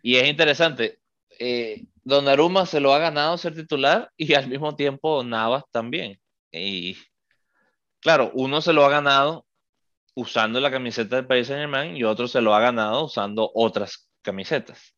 [0.00, 0.98] Y es interesante.
[1.38, 6.18] Eh, Donnarumma se lo ha ganado ser titular y al mismo tiempo Navas también.
[6.50, 6.96] Y
[8.00, 9.44] claro, uno se lo ha ganado
[10.14, 14.08] usando la camiseta del Paris Saint Germain y otro se lo ha ganado usando otras
[14.22, 14.94] camisetas.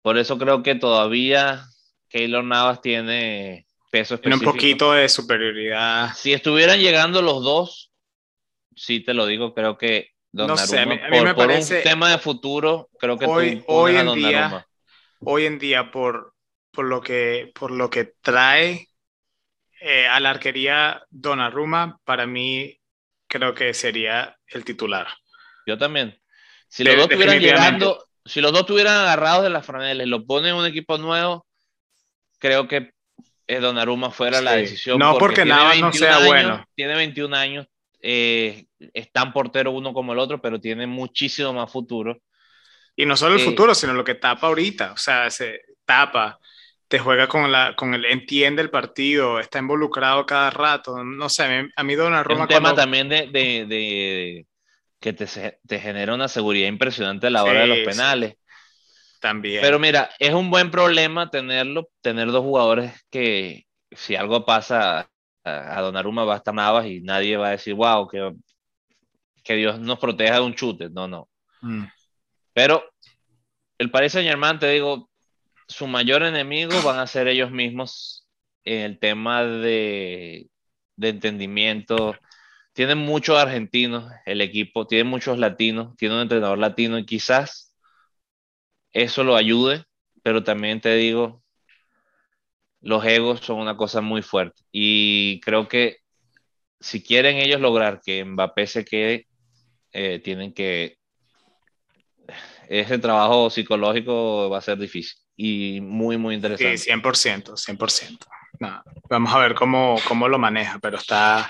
[0.00, 1.64] Por eso creo que todavía
[2.08, 3.65] Keylor Navas tiene
[3.98, 6.12] peso Tiene un poquito de superioridad.
[6.14, 7.92] Si estuvieran llegando los dos,
[8.74, 12.18] sí te lo digo, creo que no sé, a mí, me parece, un tema de
[12.18, 14.66] futuro, creo que hoy, hoy en día,
[15.20, 16.34] hoy en día por,
[16.70, 18.88] por lo que por lo que trae
[19.80, 22.78] eh, a la arquería Donnarumma, para mí
[23.26, 25.08] creo que sería el titular.
[25.66, 26.20] Yo también.
[26.68, 30.50] Si los dos estuvieran llegando, si los dos estuvieran agarrados de las franelas, lo ponen
[30.50, 31.46] en un equipo nuevo,
[32.38, 32.92] creo que
[33.46, 34.98] Donnarumma fuera la decisión.
[34.98, 36.64] No porque, nada no sea bueno.
[36.74, 37.66] Tiene 21 años,
[38.00, 42.18] eh, es tan portero uno como el otro, pero tiene muchísimo más futuro.
[42.96, 44.92] Y no solo el eh, futuro, sino lo que tapa ahorita.
[44.92, 46.38] O sea, se tapa,
[46.88, 51.04] te juega con, la, con el, entiende el partido, está involucrado cada rato.
[51.04, 52.44] No sé, a mí, Donnarumma...
[52.44, 54.46] Es un tema también de, de,
[55.00, 55.26] que te,
[55.66, 58.36] te, genera una seguridad impresionante a la hora de los penales.
[59.20, 59.60] También.
[59.62, 65.08] Pero mira, es un buen problema tenerlo, tener dos jugadores que si algo pasa
[65.44, 68.34] a, Donnarumma va a estar Navas y nadie va a decir, wow, que,
[69.42, 70.90] que Dios nos proteja de un chute.
[70.90, 71.28] No, no.
[71.62, 71.84] Mm.
[72.52, 72.84] Pero
[73.78, 75.10] el Paris Saint Germain, te digo,
[75.68, 78.26] su mayor enemigo van a ser ellos mismos
[78.64, 80.48] en el tema de,
[80.96, 82.16] de entendimiento.
[82.72, 87.65] Tienen muchos argentinos el equipo, tiene muchos latinos, tiene un entrenador latino y quizás
[88.96, 89.84] eso lo ayude,
[90.22, 91.42] pero también te digo,
[92.80, 95.98] los egos son una cosa muy fuerte y creo que
[96.80, 99.26] si quieren ellos lograr que Mbappé se quede,
[99.92, 100.98] eh, tienen que...
[102.68, 106.78] Ese trabajo psicológico va a ser difícil y muy, muy interesante.
[106.78, 108.18] Sí, 100%, 100%.
[109.10, 111.46] vamos a ver cómo, cómo lo maneja, pero está,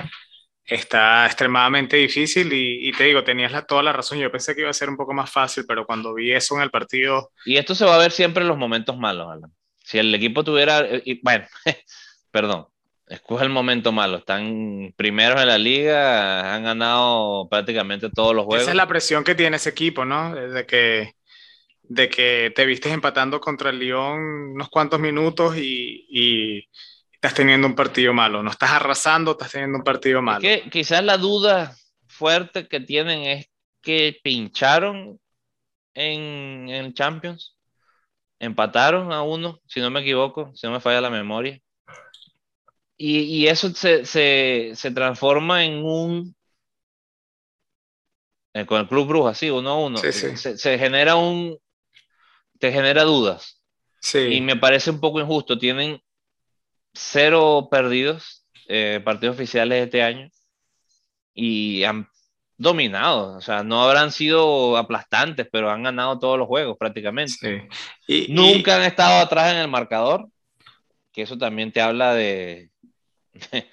[0.66, 4.18] está extremadamente difícil y, te digo, tenías la, toda la razón.
[4.18, 6.62] Yo pensé que iba a ser un poco más fácil, pero cuando vi eso en
[6.62, 7.30] el partido...
[7.44, 9.52] Y esto se va a ver siempre en los momentos malos, Alan.
[9.84, 10.84] Si el equipo tuviera...
[11.04, 11.46] Y, bueno,
[12.32, 12.66] perdón,
[13.06, 14.18] escoge el momento malo.
[14.18, 18.62] Están primeros en la liga, han ganado prácticamente todos los juegos.
[18.62, 20.34] Esa es la presión que tiene ese equipo, ¿no?
[20.34, 21.12] De que,
[21.82, 24.18] de que te vistes empatando contra el Lyon
[24.54, 26.68] unos cuantos minutos y
[27.26, 28.42] estás teniendo un partido malo.
[28.42, 30.40] No estás arrasando, estás teniendo un partido malo.
[30.40, 33.50] que quizás la duda fuerte que tienen es
[33.82, 35.18] que pincharon
[35.94, 37.56] en, en Champions.
[38.38, 41.60] Empataron a uno, si no me equivoco, si no me falla la memoria.
[42.96, 46.36] Y, y eso se, se, se, transforma en un.
[48.54, 49.98] Eh, con el Club Bruja, sí, uno a uno.
[49.98, 51.58] Se, se, genera un.
[52.58, 53.62] Te genera dudas.
[54.00, 54.18] Sí.
[54.18, 55.58] Y me parece un poco injusto.
[55.58, 56.00] Tienen
[56.96, 60.28] cero perdidos, eh, partidos oficiales este año,
[61.34, 62.08] y han
[62.58, 67.68] dominado, o sea, no habrán sido aplastantes, pero han ganado todos los juegos prácticamente.
[68.06, 70.28] Y, Nunca han estado atrás en el marcador,
[71.12, 72.70] que eso también te habla de,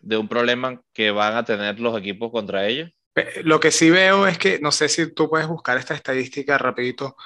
[0.00, 2.90] de, un problema que van a tener los equipos contra ellos.
[3.42, 7.16] Lo que sí veo es que, no sé si tú puedes buscar esta estadística rapidito.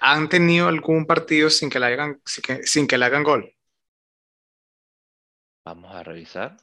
[0.00, 3.52] ¿Han tenido algún partido sin que le hagan, sin que, le hagan gol?
[5.64, 6.56] Vamos a revisar.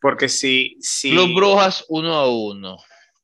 [0.00, 0.76] Porque si...
[0.80, 1.10] si...
[1.10, 2.76] Club Brujas 1 a 1.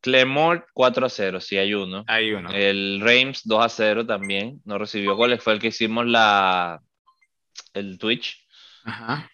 [0.05, 2.05] Clemort 4 a 0, sí hay uno.
[2.07, 2.51] Hay uno.
[2.51, 6.83] El Reims 2 a 0 también, no recibió goles, fue el que hicimos la
[7.73, 8.47] el Twitch.
[8.85, 9.31] Ajá.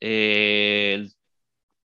[0.00, 1.06] Eh,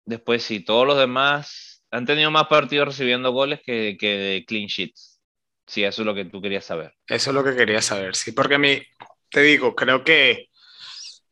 [0.04, 5.22] después sí, todos los demás han tenido más partidos recibiendo goles que, que clean sheets.
[5.66, 6.94] Sí, eso es lo que tú querías saber.
[7.06, 8.82] Eso es lo que quería saber, sí, porque a mí,
[9.30, 10.48] te digo, creo que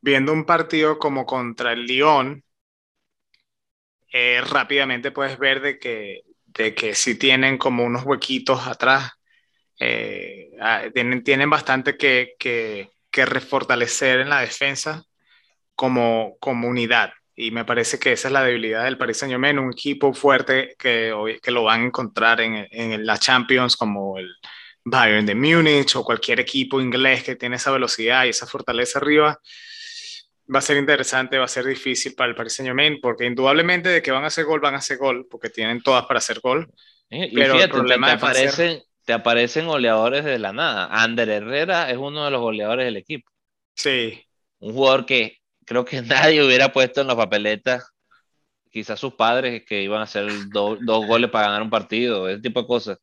[0.01, 2.44] viendo un partido como contra el Lyon,
[4.12, 9.12] eh, rápidamente puedes ver de que, de que sí tienen como unos huequitos atrás,
[9.78, 15.05] eh, ah, tienen, tienen bastante que, que, que refortalecer en la defensa
[15.74, 19.72] como, comunidad Y me parece que esa es la debilidad del Paris Saint Germain, un
[19.72, 24.30] equipo fuerte que, que lo van a encontrar en, en la Champions como el
[24.84, 29.40] Bayern de Múnich o cualquier equipo inglés que tiene esa velocidad y esa fortaleza arriba.
[30.53, 33.88] Va a ser interesante, va a ser difícil para el Paris Saint Germain porque indudablemente
[33.88, 36.40] de que van a hacer gol, van a hacer gol porque tienen todas para hacer
[36.40, 36.68] gol.
[37.09, 40.88] Y, pero fíjate, el problema te, aparecen, te aparecen goleadores de la nada.
[40.90, 43.30] Ander Herrera es uno de los goleadores del equipo.
[43.74, 44.24] Sí.
[44.59, 47.84] Un jugador que creo que nadie hubiera puesto en la papeleta,
[48.70, 52.62] quizás sus padres que iban a hacer dos goles para ganar un partido, ese tipo
[52.62, 52.98] de cosas.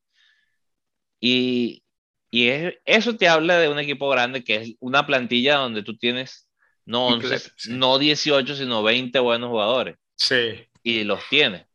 [1.19, 1.83] Y,
[2.29, 2.49] y
[2.85, 6.46] eso te habla de un equipo grande que es una plantilla donde tú tienes
[6.88, 9.97] no 11, no 18, sino 20 buenos jugadores.
[10.15, 10.67] Sí.
[10.81, 11.65] Y los tienes.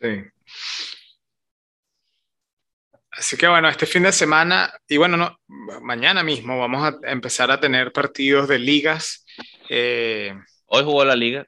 [0.00, 0.24] Sí.
[3.10, 5.38] Así que bueno, este fin de semana, y bueno, no,
[5.82, 9.26] mañana mismo vamos a empezar a tener partidos de ligas
[9.68, 10.34] eh,
[10.66, 11.46] hoy jugó la liga.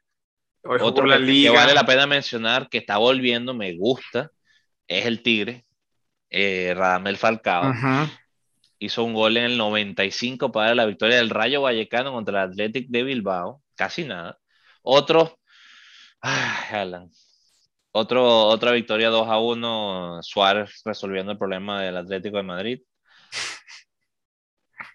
[0.62, 1.50] Hoy Otro la liga.
[1.50, 4.30] Que vale la pena mencionar que está volviendo, me gusta,
[4.86, 5.64] es el Tigre,
[6.28, 7.72] eh, Radamel Falcao.
[8.80, 12.88] Hizo un gol en el 95 para la victoria del Rayo Vallecano contra el Athletic
[12.88, 13.62] de Bilbao.
[13.76, 14.38] Casi nada.
[14.82, 15.38] Otro.
[17.92, 20.18] Otro, otra victoria 2 a 1.
[20.22, 22.80] Suárez resolviendo el problema del Atlético de Madrid.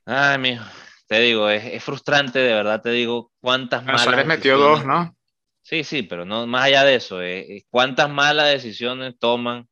[0.06, 0.66] Ay, mijo
[1.08, 4.04] te digo, es, frustrante, de verdad te digo, cuántas malas.
[4.04, 5.16] Suárez metió dos, ¿no?
[5.62, 9.68] Sí, sí, pero no más allá de eso, eh, eh, cuántas malas decisiones toman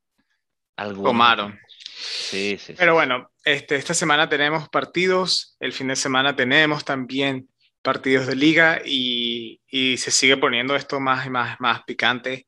[0.76, 1.12] algunos.
[1.12, 1.60] Tomaron.
[1.96, 2.74] Sí, sí.
[2.78, 7.50] Pero bueno, este, esta semana tenemos partidos, el fin de semana tenemos también
[7.82, 12.48] partidos de liga y, y se sigue poniendo esto más y más, más picante.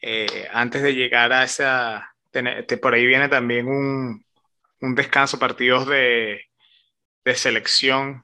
[0.00, 2.14] Eh, antes de llegar a esa,
[2.82, 4.24] por ahí viene también un,
[4.80, 6.42] un descanso, partidos de,
[7.24, 8.22] de selección.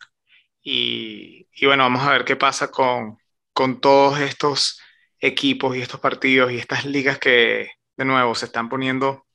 [0.62, 3.18] Y, bueno, vamos a ver qué pasa con,
[3.52, 4.80] con todos estos
[5.20, 9.26] equipos y estos partidos y estas ligas que de nuevo se están poniendo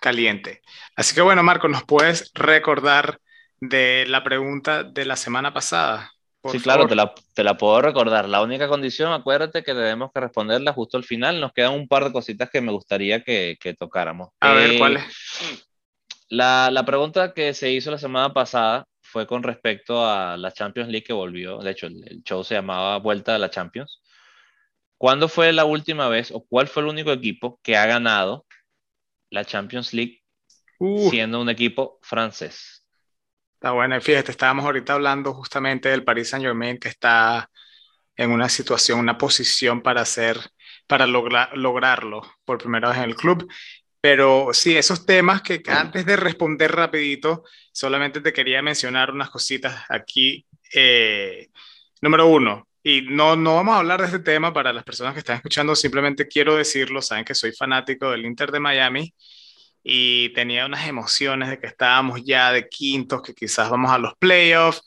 [0.00, 0.62] caliente.
[0.96, 3.20] Así que bueno, Marco, ¿nos puedes recordar
[3.60, 6.12] de la pregunta de la semana pasada?
[6.50, 8.28] sí, claro, te la, te la, puedo recordar.
[8.28, 11.40] La única condición, acuérdate que tenemos que responderla justo al final.
[11.40, 14.30] Nos quedan un par de cositas que me gustaría que, que tocáramos.
[14.40, 15.04] A ver, ¿cuáles?
[16.28, 20.88] La, la pregunta que se hizo la semana pasada fue con respecto a la Champions
[20.88, 21.58] League que volvió.
[21.58, 24.00] De hecho, el, show se llamaba Vuelta de la Champions.
[24.96, 28.46] ¿Cuándo fue la última vez o cuál fue el único equipo que ha ganado
[29.30, 30.22] la Champions League
[30.78, 31.10] uh.
[31.10, 32.84] siendo un equipo francés?
[33.54, 37.50] Está bueno, fíjate, estábamos ahorita hablando justamente del Paris Saint Germain que está
[38.16, 40.38] en una situación, una posición para hacer,
[40.86, 43.50] para lograrlo por primera vez en el club.
[44.00, 49.84] Pero sí, esos temas que antes de responder rapidito, solamente te quería mencionar unas cositas
[49.88, 50.46] aquí.
[50.74, 51.48] Eh,
[52.00, 55.20] número uno, y no, no vamos a hablar de este tema para las personas que
[55.20, 59.14] están escuchando, simplemente quiero decirlo, saben que soy fanático del Inter de Miami
[59.82, 64.14] y tenía unas emociones de que estábamos ya de quintos, que quizás vamos a los
[64.18, 64.82] playoffs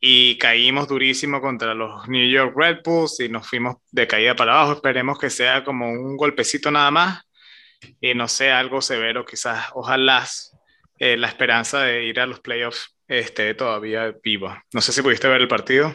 [0.00, 4.52] y caímos durísimo contra los New York Red Bulls y nos fuimos de caída para
[4.52, 4.72] abajo.
[4.72, 7.22] Esperemos que sea como un golpecito nada más
[8.00, 9.66] y no sé, algo severo quizás.
[9.74, 10.26] Ojalá
[10.98, 14.64] eh, la esperanza de ir a los playoffs esté todavía viva.
[14.72, 15.94] No sé si pudiste ver el partido.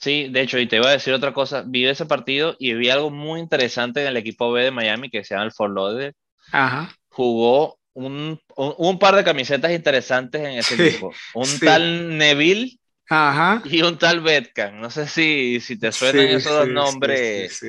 [0.00, 2.88] Sí, de hecho, y te iba a decir otra cosa, vi ese partido y vi
[2.88, 6.14] algo muy interesante en el equipo B de Miami que se llama el Fort Lauderdale.
[6.52, 6.90] Ajá.
[7.10, 11.12] Jugó un, un, par de camisetas interesantes en ese equipo.
[11.34, 12.78] Un tal Neville
[13.10, 13.62] Ajá.
[13.66, 14.80] y un tal Betkan.
[14.80, 17.60] No sé si, si te suenan esos dos nombres.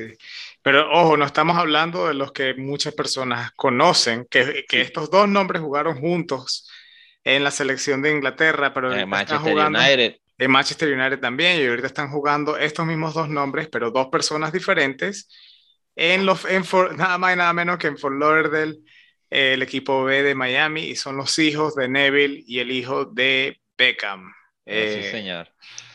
[0.62, 5.28] Pero ojo, no estamos hablando de los que muchas personas conocen, que, que estos dos
[5.28, 6.70] nombres jugaron juntos
[7.24, 10.21] en la selección de Inglaterra, pero en Manchester United.
[10.42, 14.52] En Manchester United también, y ahorita están jugando estos mismos dos nombres, pero dos personas
[14.52, 15.28] diferentes
[15.94, 16.64] en los, en
[16.96, 18.78] nada más y nada menos que en Fort Lauderdale,
[19.30, 23.60] el equipo B de Miami, y son los hijos de Neville y el hijo de
[23.78, 24.32] Beckham.
[24.66, 25.48] sí, eh, señor.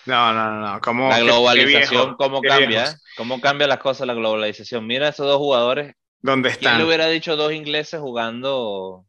[0.06, 2.98] No, no, no, ¿Cómo, la globalización, ¿cómo cambia?
[3.18, 4.88] ¿Cómo cambia las cosas la globalización?
[4.88, 5.94] Mira esos dos jugadores.
[6.22, 6.72] ¿Dónde están?
[6.72, 9.06] ¿Quién le hubiera dicho dos ingleses jugando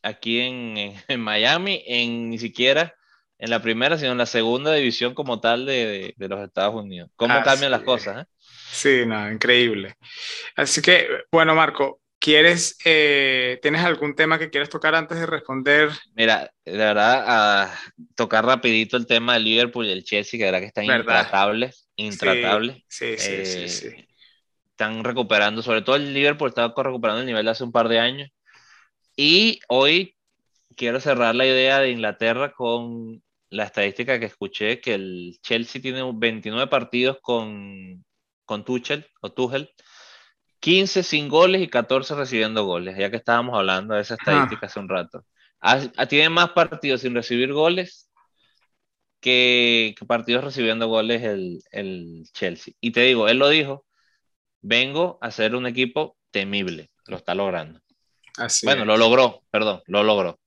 [0.00, 2.94] aquí en, en Miami, en ni siquiera
[3.38, 7.10] en la primera, sino en la segunda división como tal de, de, los Estados Unidos.
[7.16, 8.26] ¿Cómo cambian las cosas?
[8.26, 8.30] Eh?
[8.70, 9.94] Sí, no, increíble.
[10.56, 15.90] Así que, bueno, Marco, ¿quieres, eh, ¿tienes algún tema que quieres tocar antes de responder?
[16.14, 17.74] Mira, de verdad, a
[18.16, 21.88] tocar rapidito el tema del Liverpool y el Chelsea, que de verdad que están intratables,
[21.94, 22.82] intratables.
[22.88, 24.08] Sí, sí, sí, eh, sí,
[24.70, 28.00] Están recuperando, sobre todo el Liverpool está recuperando el nivel de hace un par de
[28.00, 28.30] años.
[29.16, 30.16] Y hoy
[30.76, 36.02] quiero cerrar la idea de Inglaterra con la estadística que escuché, que el Chelsea tiene
[36.14, 38.04] 29 partidos con,
[38.44, 39.70] con Tuchel o Tuchel,
[40.60, 44.80] 15 sin goles y 14 recibiendo goles, ya que estábamos hablando de esa estadística hace
[44.80, 45.24] un rato.
[46.08, 48.10] tiene más partidos sin recibir goles
[49.20, 52.74] que, partidos recibiendo goles el, el, Chelsea.
[52.80, 53.86] Y te digo, él lo dijo,
[54.60, 57.80] vengo a ser un equipo temible, lo está logrando.
[58.36, 60.38] Así bueno, lo logró, perdón, lo logró.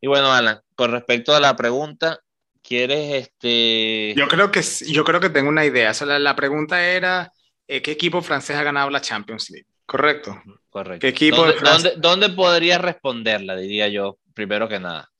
[0.00, 2.20] Y bueno, Alan, con respecto a la pregunta,
[2.62, 4.14] ¿quieres este...?
[4.16, 5.92] Yo creo que, yo creo que tengo una idea.
[6.04, 7.32] la, pregunta era,
[7.66, 9.66] eh, ¿qué equipo francés ha ganado la Champions League?
[9.86, 10.40] ¿Correcto?
[10.68, 11.00] Correcto.
[11.00, 15.10] ¿Qué equipo ¿Dónde, ¿dónde, ¿Dónde, podría responderla, diría yo, primero que nada?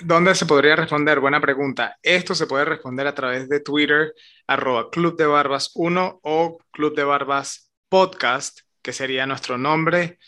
[0.00, 1.18] ¿Dónde se podría responder?
[1.18, 1.96] Buena pregunta.
[2.02, 4.14] Esto se puede responder a través de Twitter,
[4.46, 10.18] arroba Club de Barbas 1 o Club de Barbas Podcast, que sería nuestro nombre.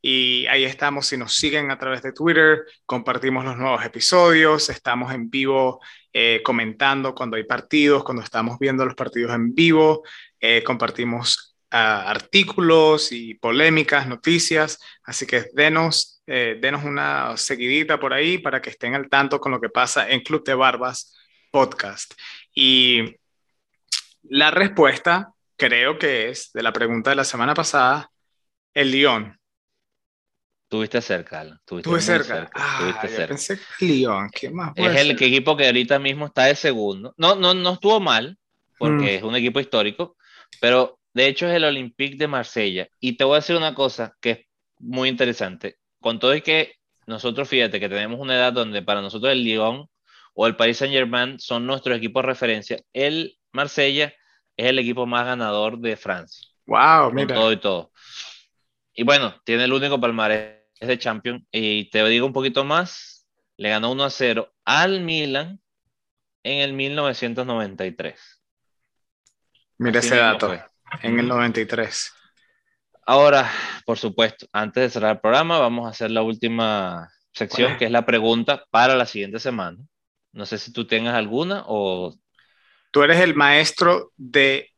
[0.00, 5.12] Y ahí estamos, si nos siguen a través de Twitter, compartimos los nuevos episodios, estamos
[5.12, 5.80] en vivo
[6.12, 10.04] eh, comentando cuando hay partidos, cuando estamos viendo los partidos en vivo,
[10.40, 18.12] eh, compartimos ah, artículos y polémicas, noticias, así que denos, eh, denos una seguidita por
[18.12, 21.16] ahí para que estén al tanto con lo que pasa en Club de Barbas
[21.50, 22.14] Podcast.
[22.54, 23.16] Y
[24.22, 28.10] la respuesta creo que es de la pregunta de la semana pasada,
[28.74, 29.37] el Lyon
[30.68, 31.58] Tuviste cerca, Alan.
[31.58, 32.50] Estuve cerca.
[32.54, 34.72] Ah, pensé que Lyon, ¿qué más?
[34.76, 37.14] Es el equipo que ahorita mismo está de segundo.
[37.16, 38.38] No, no, no estuvo mal,
[38.78, 39.16] porque mm.
[39.16, 40.16] es un equipo histórico,
[40.60, 42.86] pero de hecho es el Olympique de Marsella.
[43.00, 44.46] Y te voy a decir una cosa que es
[44.78, 45.78] muy interesante.
[46.00, 46.74] Con todo y que
[47.06, 49.88] nosotros, fíjate que tenemos una edad donde para nosotros el Lyon
[50.34, 54.14] o el Paris Saint Germain son nuestros equipos de referencia, el Marsella
[54.56, 56.46] es el equipo más ganador de Francia.
[56.66, 57.34] Wow, mira.
[57.34, 57.90] todo y todo.
[58.92, 61.44] Y bueno, tiene el único palmarés es de Champions.
[61.50, 63.26] Y te digo un poquito más,
[63.56, 65.60] le ganó 1 a 0 al Milan
[66.42, 68.42] en el 1993.
[69.78, 70.52] Mira ese dato,
[71.02, 72.12] en el 93.
[73.06, 73.50] Ahora,
[73.86, 77.90] por supuesto, antes de cerrar el programa, vamos a hacer la última sección, que es
[77.90, 79.78] la pregunta para la siguiente semana.
[80.32, 82.14] No sé si tú tengas alguna o...
[82.90, 84.70] Tú eres el maestro de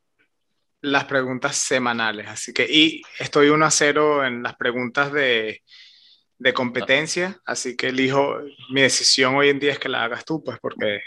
[0.80, 5.62] las preguntas semanales, así que, y estoy 1 a 0 en las preguntas de,
[6.41, 8.38] de competencia, así que elijo,
[8.70, 11.01] mi decisión hoy en día es que la hagas tú, pues porque...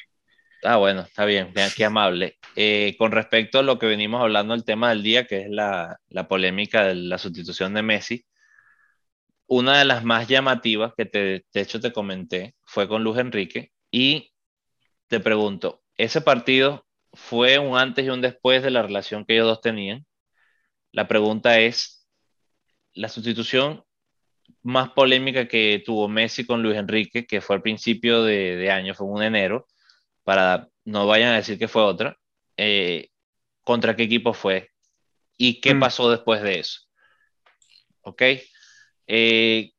[0.63, 2.37] Ah, bueno, está bien, vean qué amable.
[2.55, 5.97] Eh, con respecto a lo que venimos hablando, el tema del día, que es la,
[6.07, 8.25] la, polémica de la sustitución de Messi,
[9.47, 11.19] una de las más llamativas que te,
[11.51, 14.31] de hecho te comenté fue con Luis Enrique y
[15.07, 19.47] te pregunto, ¿ese partido fue un antes y un después de la relación que ellos
[19.47, 20.05] dos tenían?
[20.91, 22.07] La pregunta es,
[22.93, 23.83] ¿la sustitución
[24.63, 29.07] más polémica que tuvo Messi con Luis Enrique, que fue al principio de, año, fue
[29.07, 29.67] un enero,
[30.23, 32.17] para no vayan a decir que fue otra,
[32.57, 33.09] eh,
[33.63, 34.71] ¿contra qué equipo fue?
[35.37, 35.79] ¿Y qué mm.
[35.79, 36.81] pasó después de eso?
[38.01, 38.21] ¿Ok?
[39.07, 39.71] Eh,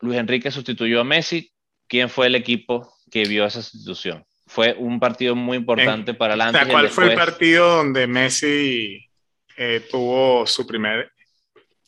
[0.00, 1.50] Luis Enrique sustituyó a Messi.
[1.86, 4.24] ¿Quién fue el equipo que vio esa sustitución?
[4.46, 9.08] Fue un partido muy importante para la ¿Cuál fue el partido donde Messi
[9.56, 11.13] eh, tuvo su primer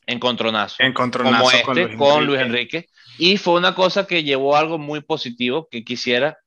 [0.07, 0.77] encontronazo.
[0.79, 2.89] Encontronazo como este, con, Luis, Enrique.
[3.19, 6.39] Y fue una cosa que llevó algo muy positivo que quisiera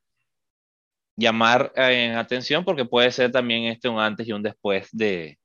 [1.15, 5.37] llamar eh, en atención porque puede ser también este un antes y un después de,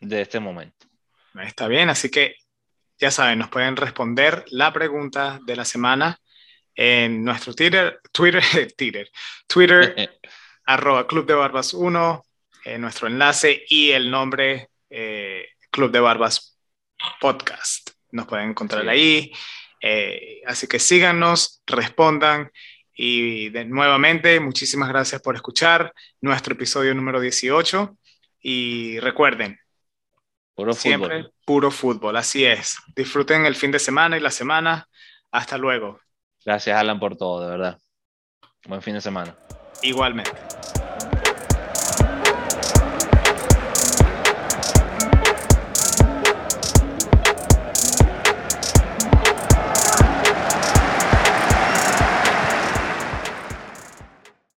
[0.00, 0.86] de este momento.
[1.40, 2.36] Está bien, así que
[2.98, 6.18] ya saben, nos pueden responder la pregunta de la semana
[6.74, 8.42] en nuestro Twitter, Twitter,
[8.76, 9.10] Twitter,
[9.46, 10.18] Twitter,
[10.66, 12.24] arroba Club de Barbas 1,
[12.64, 16.53] en nuestro enlace y el nombre eh, Club de Barbas
[17.20, 17.90] podcast.
[18.10, 19.32] Nos pueden encontrar ahí.
[19.80, 22.50] Eh, así que síganos, respondan
[22.94, 27.96] y de, nuevamente muchísimas gracias por escuchar nuestro episodio número 18
[28.40, 29.58] y recuerden,
[30.54, 32.78] Puro Siempre puro fútbol, así es.
[32.94, 34.88] Disfruten el fin de semana y la semana.
[35.30, 36.00] Hasta luego.
[36.44, 37.78] Gracias, Alan, por todo, de verdad.
[38.66, 39.36] Buen fin de semana.
[39.82, 40.32] Igualmente.